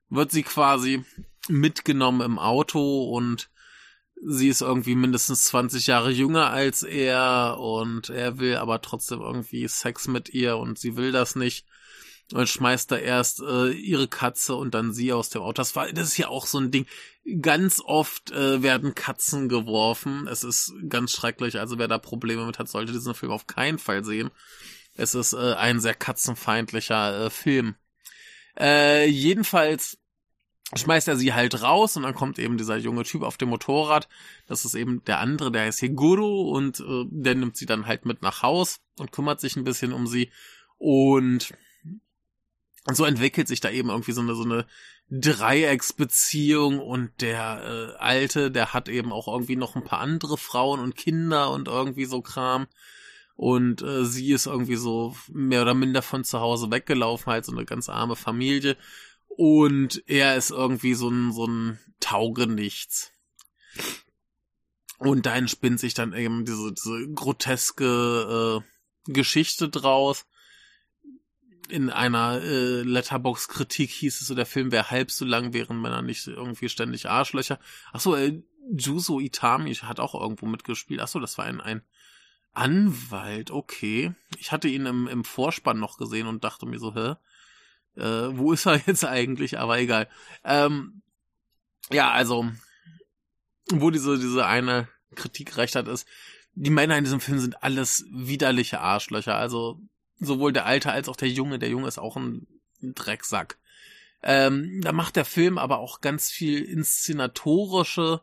[0.09, 1.05] wird sie quasi
[1.49, 3.51] mitgenommen im Auto und
[4.22, 9.68] sie ist irgendwie mindestens 20 Jahre jünger als er und er will aber trotzdem irgendwie
[9.68, 11.66] Sex mit ihr und sie will das nicht
[12.32, 15.53] und schmeißt da erst äh, ihre Katze und dann sie aus dem Auto.
[15.53, 16.86] Das war, das ist ja auch so ein Ding.
[17.40, 20.26] Ganz oft äh, werden Katzen geworfen.
[20.26, 21.61] Es ist ganz schrecklich.
[21.61, 24.30] Also wer da Probleme mit hat, sollte diesen Film auf keinen Fall sehen.
[24.97, 27.76] Es ist äh, ein sehr katzenfeindlicher äh, Film.
[28.59, 29.99] Äh, jedenfalls
[30.74, 34.09] schmeißt er sie halt raus und dann kommt eben dieser junge Typ auf dem Motorrad.
[34.47, 38.05] Das ist eben der andere, der heißt Higuro und äh, der nimmt sie dann halt
[38.05, 40.32] mit nach Haus und kümmert sich ein bisschen um sie
[40.78, 41.55] und
[42.92, 44.66] so entwickelt sich da eben irgendwie so eine so eine
[45.09, 50.80] Dreiecksbeziehung und der äh, alte, der hat eben auch irgendwie noch ein paar andere Frauen
[50.80, 52.66] und Kinder und irgendwie so Kram
[53.37, 57.53] und äh, sie ist irgendwie so mehr oder minder von zu Hause weggelaufen, halt so
[57.53, 58.76] eine ganz arme Familie
[59.28, 63.12] und er ist irgendwie so ein, so ein Taugenichts.
[64.99, 70.26] Und dann spinnt sich dann eben diese, diese groteske äh, Geschichte draus.
[71.68, 76.01] In einer äh, Letterbox-Kritik hieß es so, der Film wäre halb so lang, wären Männer
[76.01, 77.59] nicht irgendwie ständig Arschlöcher.
[77.93, 81.01] Achso, äh, Juso Itami hat auch irgendwo mitgespielt.
[81.01, 81.82] Achso, das war ein, ein
[82.57, 84.15] Anwalt, okay.
[84.39, 87.15] Ich hatte ihn im, im Vorspann noch gesehen und dachte mir so, hä?
[87.97, 89.59] Äh, wo ist er jetzt eigentlich?
[89.59, 90.09] Aber egal.
[90.45, 91.03] Ähm,
[91.91, 92.51] ja, also,
[93.71, 96.07] wo diese, diese eine Kritik recht hat, ist,
[96.55, 99.37] die Männer in diesem Film sind alles widerliche Arschlöcher.
[99.37, 99.81] Also,
[100.19, 101.59] sowohl der Alte als auch der Junge.
[101.59, 102.47] Der Junge ist auch ein,
[102.81, 103.59] Drecksack.
[104.23, 108.23] Ähm, da macht der Film aber auch ganz viel inszenatorische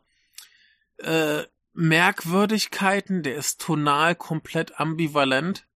[0.98, 3.22] äh, Merkwürdigkeiten.
[3.22, 5.66] Der ist tonal komplett ambivalent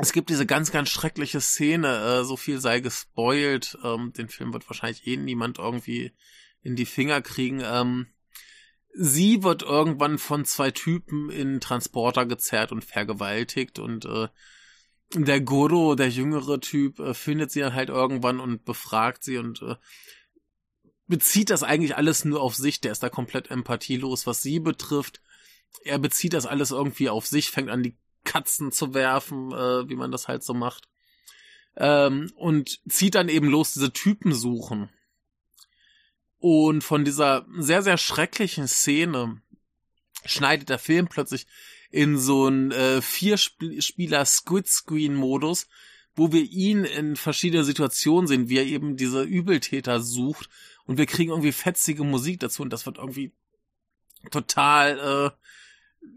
[0.00, 4.52] es gibt diese ganz, ganz schreckliche Szene, äh, so viel sei gespoilt, ähm, den Film
[4.52, 6.12] wird wahrscheinlich eh niemand irgendwie
[6.62, 7.60] in die Finger kriegen.
[7.64, 8.06] Ähm,
[8.94, 14.28] sie wird irgendwann von zwei Typen in Transporter gezerrt und vergewaltigt und äh,
[15.14, 19.62] der Goro, der jüngere Typ, äh, findet sie dann halt irgendwann und befragt sie und
[19.62, 19.74] äh,
[21.08, 22.80] bezieht das eigentlich alles nur auf sich.
[22.80, 25.20] Der ist da komplett empathielos, was sie betrifft.
[25.82, 29.96] Er bezieht das alles irgendwie auf sich, fängt an, die Katzen zu werfen, äh, wie
[29.96, 30.88] man das halt so macht.
[31.76, 34.90] Ähm, und zieht dann eben los, diese Typen suchen.
[36.38, 39.40] Und von dieser sehr, sehr schrecklichen Szene
[40.24, 41.46] schneidet der Film plötzlich
[41.90, 45.68] in so einen äh, Vierspieler Squid Screen Modus,
[46.14, 50.50] wo wir ihn in verschiedenen Situationen sehen, wie er eben diese Übeltäter sucht
[50.88, 53.32] und wir kriegen irgendwie fetzige Musik dazu und das wird irgendwie
[54.30, 55.30] total äh,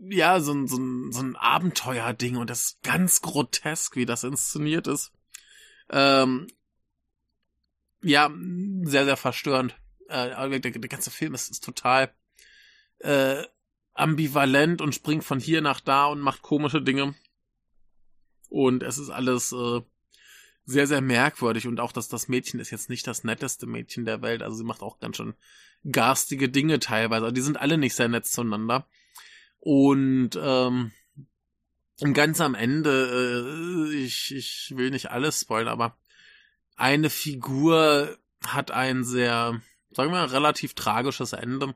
[0.09, 4.23] ja, so ein, so ein, so ein Abenteuerding und das ist ganz grotesk, wie das
[4.23, 5.11] inszeniert ist.
[5.89, 6.47] Ähm,
[8.01, 8.31] ja,
[8.83, 9.75] sehr, sehr verstörend.
[10.07, 12.13] Äh, der, der, ganze Film ist, ist total
[12.99, 13.43] äh,
[13.93, 17.13] ambivalent und springt von hier nach da und macht komische Dinge.
[18.47, 19.81] Und es ist alles äh,
[20.71, 21.67] sehr, sehr merkwürdig.
[21.67, 24.41] Und auch, dass das Mädchen ist jetzt nicht das netteste Mädchen der Welt.
[24.41, 25.33] Also sie macht auch ganz schön
[25.89, 27.25] garstige Dinge teilweise.
[27.25, 28.87] Also die sind alle nicht sehr nett zueinander.
[29.59, 30.91] Und ähm,
[32.13, 35.97] ganz am Ende, äh, ich, ich will nicht alles spoilern, aber
[36.75, 39.61] eine Figur hat ein sehr,
[39.91, 41.75] sagen wir, relativ tragisches Ende.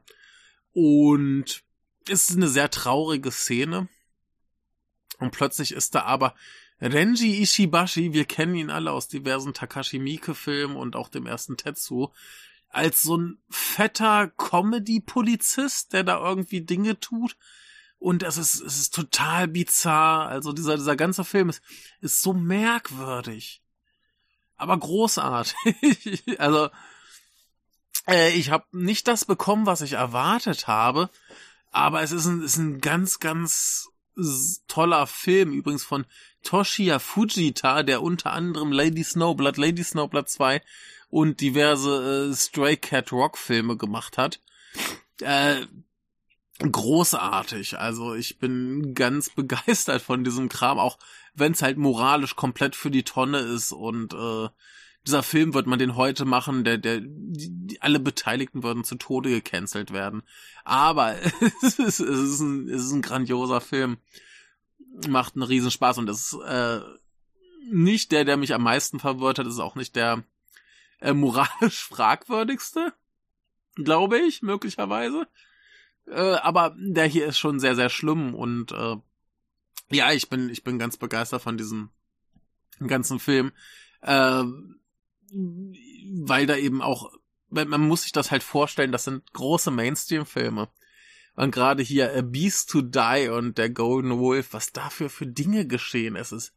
[0.74, 1.64] Und
[2.10, 3.88] es ist eine sehr traurige Szene.
[5.20, 6.36] Und plötzlich ist da aber
[6.82, 12.10] Renji Ishibashi, wir kennen ihn alle aus diversen Takashi Miike-Filmen und auch dem ersten Tetsu,
[12.70, 17.38] als so ein fetter Comedy-Polizist, der da irgendwie Dinge tut.
[17.98, 20.28] Und es ist, es ist total bizarr.
[20.28, 21.62] Also dieser, dieser ganze Film ist,
[22.02, 23.64] ist so merkwürdig.
[24.58, 25.56] Aber großartig.
[26.40, 26.70] also,
[28.08, 31.10] äh, ich habe nicht das bekommen, was ich erwartet habe.
[31.72, 33.90] Aber es ist ein, ist ein ganz, ganz
[34.68, 35.54] toller Film.
[35.54, 36.06] Übrigens von
[36.44, 40.62] Toshia Fujita, der unter anderem Lady Snowblood, Lady Snowblood 2
[41.10, 44.42] und diverse äh, Stray Cat Rock Filme gemacht hat.
[45.22, 45.66] Äh,
[46.60, 47.80] großartig.
[47.80, 50.98] Also ich bin ganz begeistert von diesem Kram, auch
[51.34, 54.50] wenn es halt moralisch komplett für die Tonne ist und äh,
[55.06, 59.30] dieser Film wird man den heute machen, der, der, die, alle Beteiligten würden zu Tode
[59.30, 60.24] gecancelt werden.
[60.64, 61.16] Aber
[61.62, 63.98] es ist, es ist, ein, es ist ein grandioser Film.
[65.08, 66.80] Macht einen Riesenspaß und es ist äh,
[67.70, 70.24] nicht der, der mich am meisten verwirrt hat, ist auch nicht der
[71.02, 72.94] äh, moralisch fragwürdigste,
[73.76, 75.28] glaube ich, möglicherweise.
[76.08, 78.96] Äh, aber der hier ist schon sehr, sehr schlimm und äh,
[79.92, 81.90] ja, ich bin, ich bin ganz begeistert von diesem
[82.80, 83.52] ganzen Film.
[84.02, 84.44] Äh,
[86.14, 87.12] weil da eben auch,
[87.50, 90.70] man muss sich das halt vorstellen, das sind große Mainstream-Filme.
[91.36, 95.68] Und gerade hier A Beast to Die und der Golden Wolf, was dafür für Dinge
[95.68, 96.54] geschehen, es ist,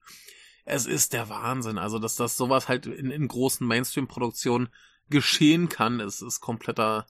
[0.64, 1.78] es ist der Wahnsinn.
[1.78, 4.68] Also, dass das sowas halt in, in großen Mainstream-Produktionen
[5.10, 7.06] geschehen kann, ist, ist kompletter,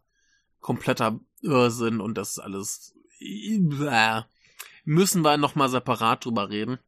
[0.61, 4.23] kompletter Irrsinn und das ist alles, äh,
[4.85, 6.79] müssen wir nochmal separat drüber reden.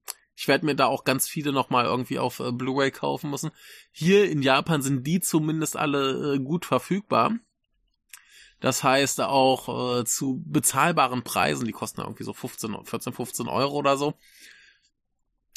[0.41, 3.51] Ich werde mir da auch ganz viele nochmal irgendwie auf äh, Blu-ray kaufen müssen.
[3.93, 7.33] Hier in Japan sind die zumindest alle äh, gut verfügbar.
[8.59, 13.77] Das heißt auch äh, zu bezahlbaren Preisen, die kosten irgendwie so 15, 14, 15 Euro
[13.77, 14.15] oder so.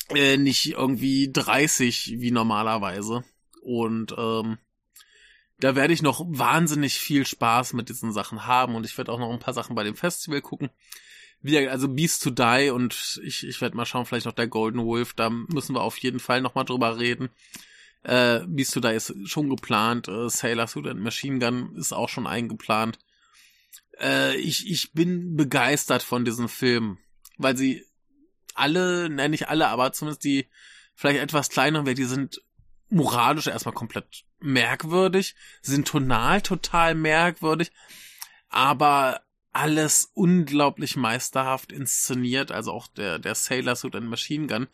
[0.10, 3.24] Äh, nicht irgendwie 30 wie normalerweise.
[3.62, 4.58] Und ähm,
[5.60, 9.20] da werde ich noch wahnsinnig viel Spaß mit diesen Sachen haben und ich werde auch
[9.20, 10.72] noch ein paar Sachen bei dem Festival gucken
[11.44, 14.84] wie, also Beast to Die und ich, ich werde mal schauen, vielleicht noch der Golden
[14.84, 17.30] Wolf, da müssen wir auf jeden Fall nochmal drüber reden.
[18.04, 22.10] Äh, Beast to Die ist schon geplant, äh, Sailor Suit and Machine Gun ist auch
[22.10, 22.98] schon eingeplant.
[24.00, 26.98] Äh, ich, ich bin begeistert von diesem Film,
[27.38, 27.86] weil sie
[28.56, 30.48] alle, nenne nicht alle, aber zumindest die
[30.96, 32.42] vielleicht etwas kleineren, weil die sind
[32.90, 37.72] moralisch erstmal komplett merkwürdig, sind tonal total merkwürdig,
[38.50, 39.23] aber
[39.54, 44.68] alles unglaublich meisterhaft inszeniert, also auch der, der Sailor Suit and Machine Gun.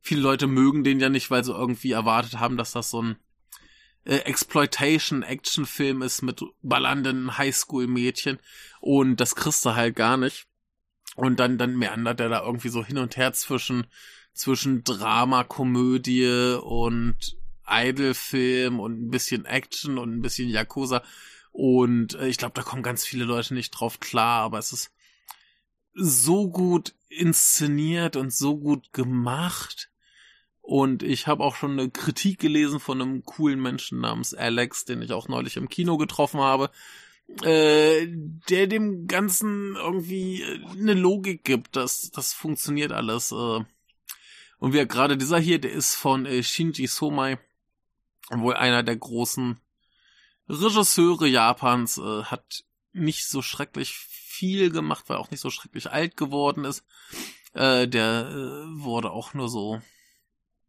[0.00, 3.16] Viele Leute mögen den ja nicht, weil sie irgendwie erwartet haben, dass das so ein
[4.04, 8.38] äh, Exploitation-Action-Film ist mit ballernden Highschool-Mädchen
[8.80, 10.46] und das kriegst du halt gar nicht.
[11.14, 13.86] Und dann, dann meandert er da irgendwie so hin und her zwischen,
[14.32, 17.36] zwischen Drama, Komödie und
[17.68, 21.02] Idol-Film und ein bisschen Action und ein bisschen Yakuza.
[21.52, 24.90] Und äh, ich glaube, da kommen ganz viele Leute nicht drauf klar, aber es ist
[25.94, 29.90] so gut inszeniert und so gut gemacht.
[30.62, 35.02] Und ich habe auch schon eine Kritik gelesen von einem coolen Menschen namens Alex, den
[35.02, 36.70] ich auch neulich im Kino getroffen habe,
[37.42, 38.06] äh,
[38.48, 41.76] der dem Ganzen irgendwie eine Logik gibt.
[41.76, 43.32] Das, das funktioniert alles.
[43.32, 43.64] Äh.
[44.58, 47.38] Und wie gerade dieser hier, der ist von äh, Shinji Somai,
[48.30, 49.58] wohl einer der großen
[50.48, 55.90] Regisseure Japans, äh, hat nicht so schrecklich viel gemacht, weil er auch nicht so schrecklich
[55.90, 56.84] alt geworden ist.
[57.54, 59.80] Äh, der äh, wurde auch nur so,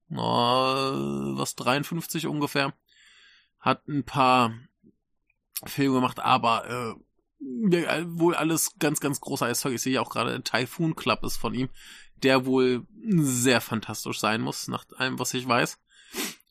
[0.09, 0.91] na,
[1.37, 2.73] was 53 ungefähr.
[3.59, 4.53] Hat ein paar
[5.65, 9.73] Filme gemacht, aber äh, wohl alles ganz, ganz großer Eiszeug.
[9.73, 11.69] Ich sehe ja auch gerade Typhoon Club ist von ihm,
[12.17, 15.79] der wohl sehr fantastisch sein muss, nach allem, was ich weiß.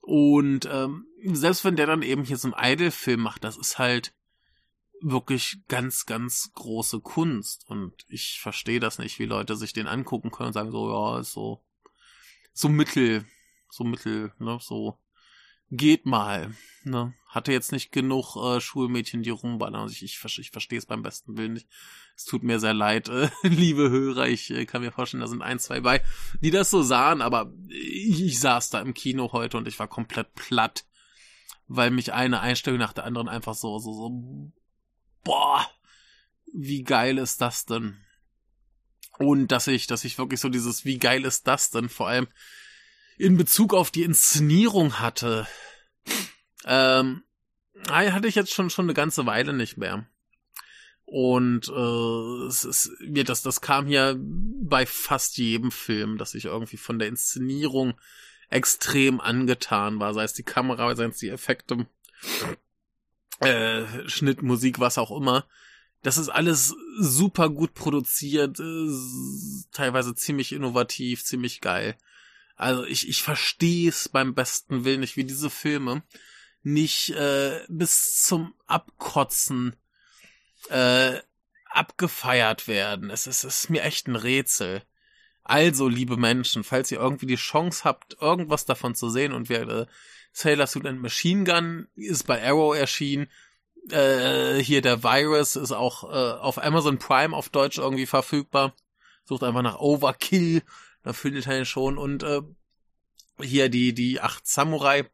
[0.02, 4.12] Und ähm, selbst wenn der dann eben hier so einen Idol-Film macht, das ist halt
[5.00, 7.64] wirklich ganz, ganz große Kunst.
[7.68, 11.20] Und ich verstehe das nicht, wie Leute sich den angucken können und sagen so, ja,
[11.20, 11.62] ist so,
[12.52, 13.24] so mittel,
[13.70, 14.98] so mittel, ne, so
[15.72, 16.54] geht mal.
[16.84, 17.14] Ne?
[17.26, 19.82] Hatte jetzt nicht genug äh, Schulmädchen, die rumballern.
[19.82, 21.66] Also ich, ich, ich verstehe es beim besten Willen nicht.
[22.14, 24.28] Es tut mir sehr leid, äh, liebe Hörer.
[24.28, 26.02] Ich äh, kann mir vorstellen, da sind ein, zwei bei,
[26.42, 29.88] die das so sahen, aber ich, ich saß da im Kino heute und ich war
[29.88, 30.84] komplett platt,
[31.68, 34.52] weil mich eine Einstellung nach der anderen einfach so, so, so,
[35.24, 35.66] boah,
[36.52, 37.96] wie geil ist das denn?
[39.18, 42.28] Und dass ich, dass ich wirklich so dieses, wie geil ist das denn, vor allem
[43.22, 45.46] in Bezug auf die Inszenierung hatte.
[46.64, 47.22] Ähm,
[47.88, 50.06] hatte ich jetzt schon, schon eine ganze Weile nicht mehr.
[51.04, 56.46] Und äh, es ist, mir das, das kam hier bei fast jedem Film, dass ich
[56.46, 57.94] irgendwie von der Inszenierung
[58.50, 61.86] extrem angetan war, sei es die Kamera, sei es die Effekte,
[63.38, 65.46] äh, Schnitt, Musik, was auch immer.
[66.02, 68.88] Das ist alles super gut produziert, äh,
[69.70, 71.96] teilweise ziemlich innovativ, ziemlich geil.
[72.62, 76.04] Also ich, ich verstehe es beim besten Willen nicht, wie diese Filme
[76.62, 79.74] nicht äh, bis zum Abkotzen
[80.68, 81.18] äh,
[81.68, 83.10] abgefeiert werden.
[83.10, 84.84] Es ist, es ist mir echt ein Rätsel.
[85.42, 89.66] Also, liebe Menschen, falls ihr irgendwie die Chance habt, irgendwas davon zu sehen und wer
[89.66, 89.86] äh,
[90.30, 93.28] Sailor Suit and Machine Gun ist bei Arrow erschienen.
[93.90, 98.76] Äh, hier der Virus ist auch äh, auf Amazon Prime auf Deutsch irgendwie verfügbar.
[99.24, 100.62] Sucht einfach nach Overkill,
[101.02, 101.98] da findet ihr ihn schon.
[101.98, 102.42] Und äh,
[103.40, 105.08] hier die, die acht Samurai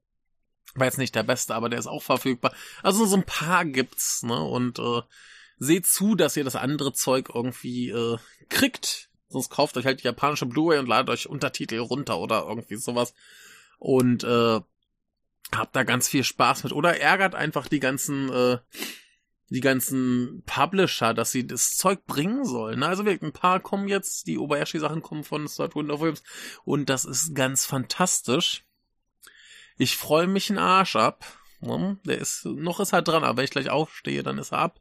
[0.74, 2.55] war jetzt nicht der beste, aber der ist auch verfügbar.
[2.82, 4.41] Also so ein paar gibt's, ne?
[4.43, 5.03] Und äh,
[5.59, 8.18] seht zu, dass ihr das andere Zeug irgendwie äh,
[8.49, 9.09] kriegt.
[9.28, 13.14] Sonst kauft euch halt die japanische Blu-ray und ladet euch Untertitel runter oder irgendwie sowas.
[13.78, 14.61] Und äh,
[15.53, 16.72] habt da ganz viel Spaß mit.
[16.72, 18.59] Oder ärgert einfach die ganzen, äh,
[19.51, 22.83] die ganzen Publisher, dass sie das Zeug bringen sollen.
[22.83, 26.23] Also wirklich, ein paar kommen jetzt, die Obayashi-Sachen kommen von Star Wonder Films
[26.65, 28.65] und das ist ganz fantastisch.
[29.79, 31.25] Ich freue mich einen Arsch ab.
[31.61, 31.99] Ne?
[32.05, 34.81] Der ist, noch ist er dran, aber wenn ich gleich aufstehe, dann ist er ab.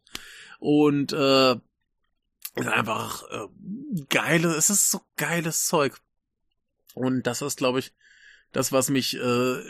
[0.59, 3.47] Und äh, ist einfach äh,
[4.09, 5.99] geile, es ist so geiles Zeug.
[6.93, 7.93] Und das ist, glaube ich,
[8.51, 9.61] das, was mich äh,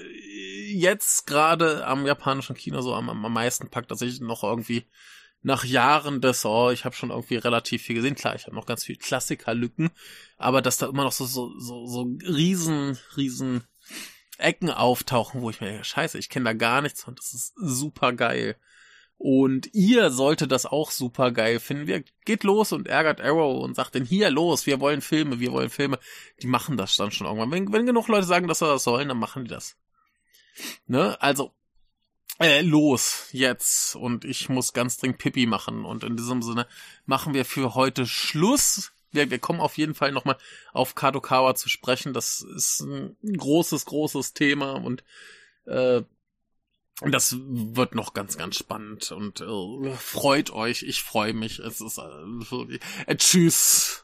[0.79, 4.87] jetzt gerade am japanischen Kino so am, am meisten packt, dass ich noch irgendwie
[5.41, 8.15] nach Jahren des, oh, ich habe schon irgendwie relativ viel gesehen.
[8.15, 9.91] Klar, ich habe noch ganz viel Klassikerlücken,
[10.37, 13.63] aber dass da immer noch so so so, so riesen riesen
[14.37, 18.13] Ecken auftauchen, wo ich mir scheiße, ich kenne da gar nichts und das ist super
[18.13, 18.57] geil.
[19.19, 21.87] Und ihr solltet das auch super geil finden.
[21.87, 25.51] Wir geht los und ärgert Arrow und sagt denn hier los, wir wollen Filme, wir
[25.51, 25.97] wollen Filme.
[26.43, 27.51] Die machen das dann schon irgendwann.
[27.51, 29.75] Wenn, wenn genug Leute sagen, dass sie das sollen, dann machen die das.
[30.87, 31.21] Ne?
[31.21, 31.53] Also
[32.39, 36.67] äh, los jetzt und ich muss ganz dringend Pipi machen und in diesem Sinne
[37.05, 38.91] machen wir für heute Schluss.
[39.11, 40.37] Wir, wir kommen auf jeden Fall nochmal
[40.73, 42.13] auf Kadokawa zu sprechen.
[42.13, 45.03] Das ist ein großes, großes Thema und
[45.65, 46.03] äh,
[47.01, 50.83] das wird noch ganz, ganz spannend und äh, freut euch.
[50.83, 51.59] Ich freue mich.
[51.59, 54.03] Es ist äh, äh, tschüss.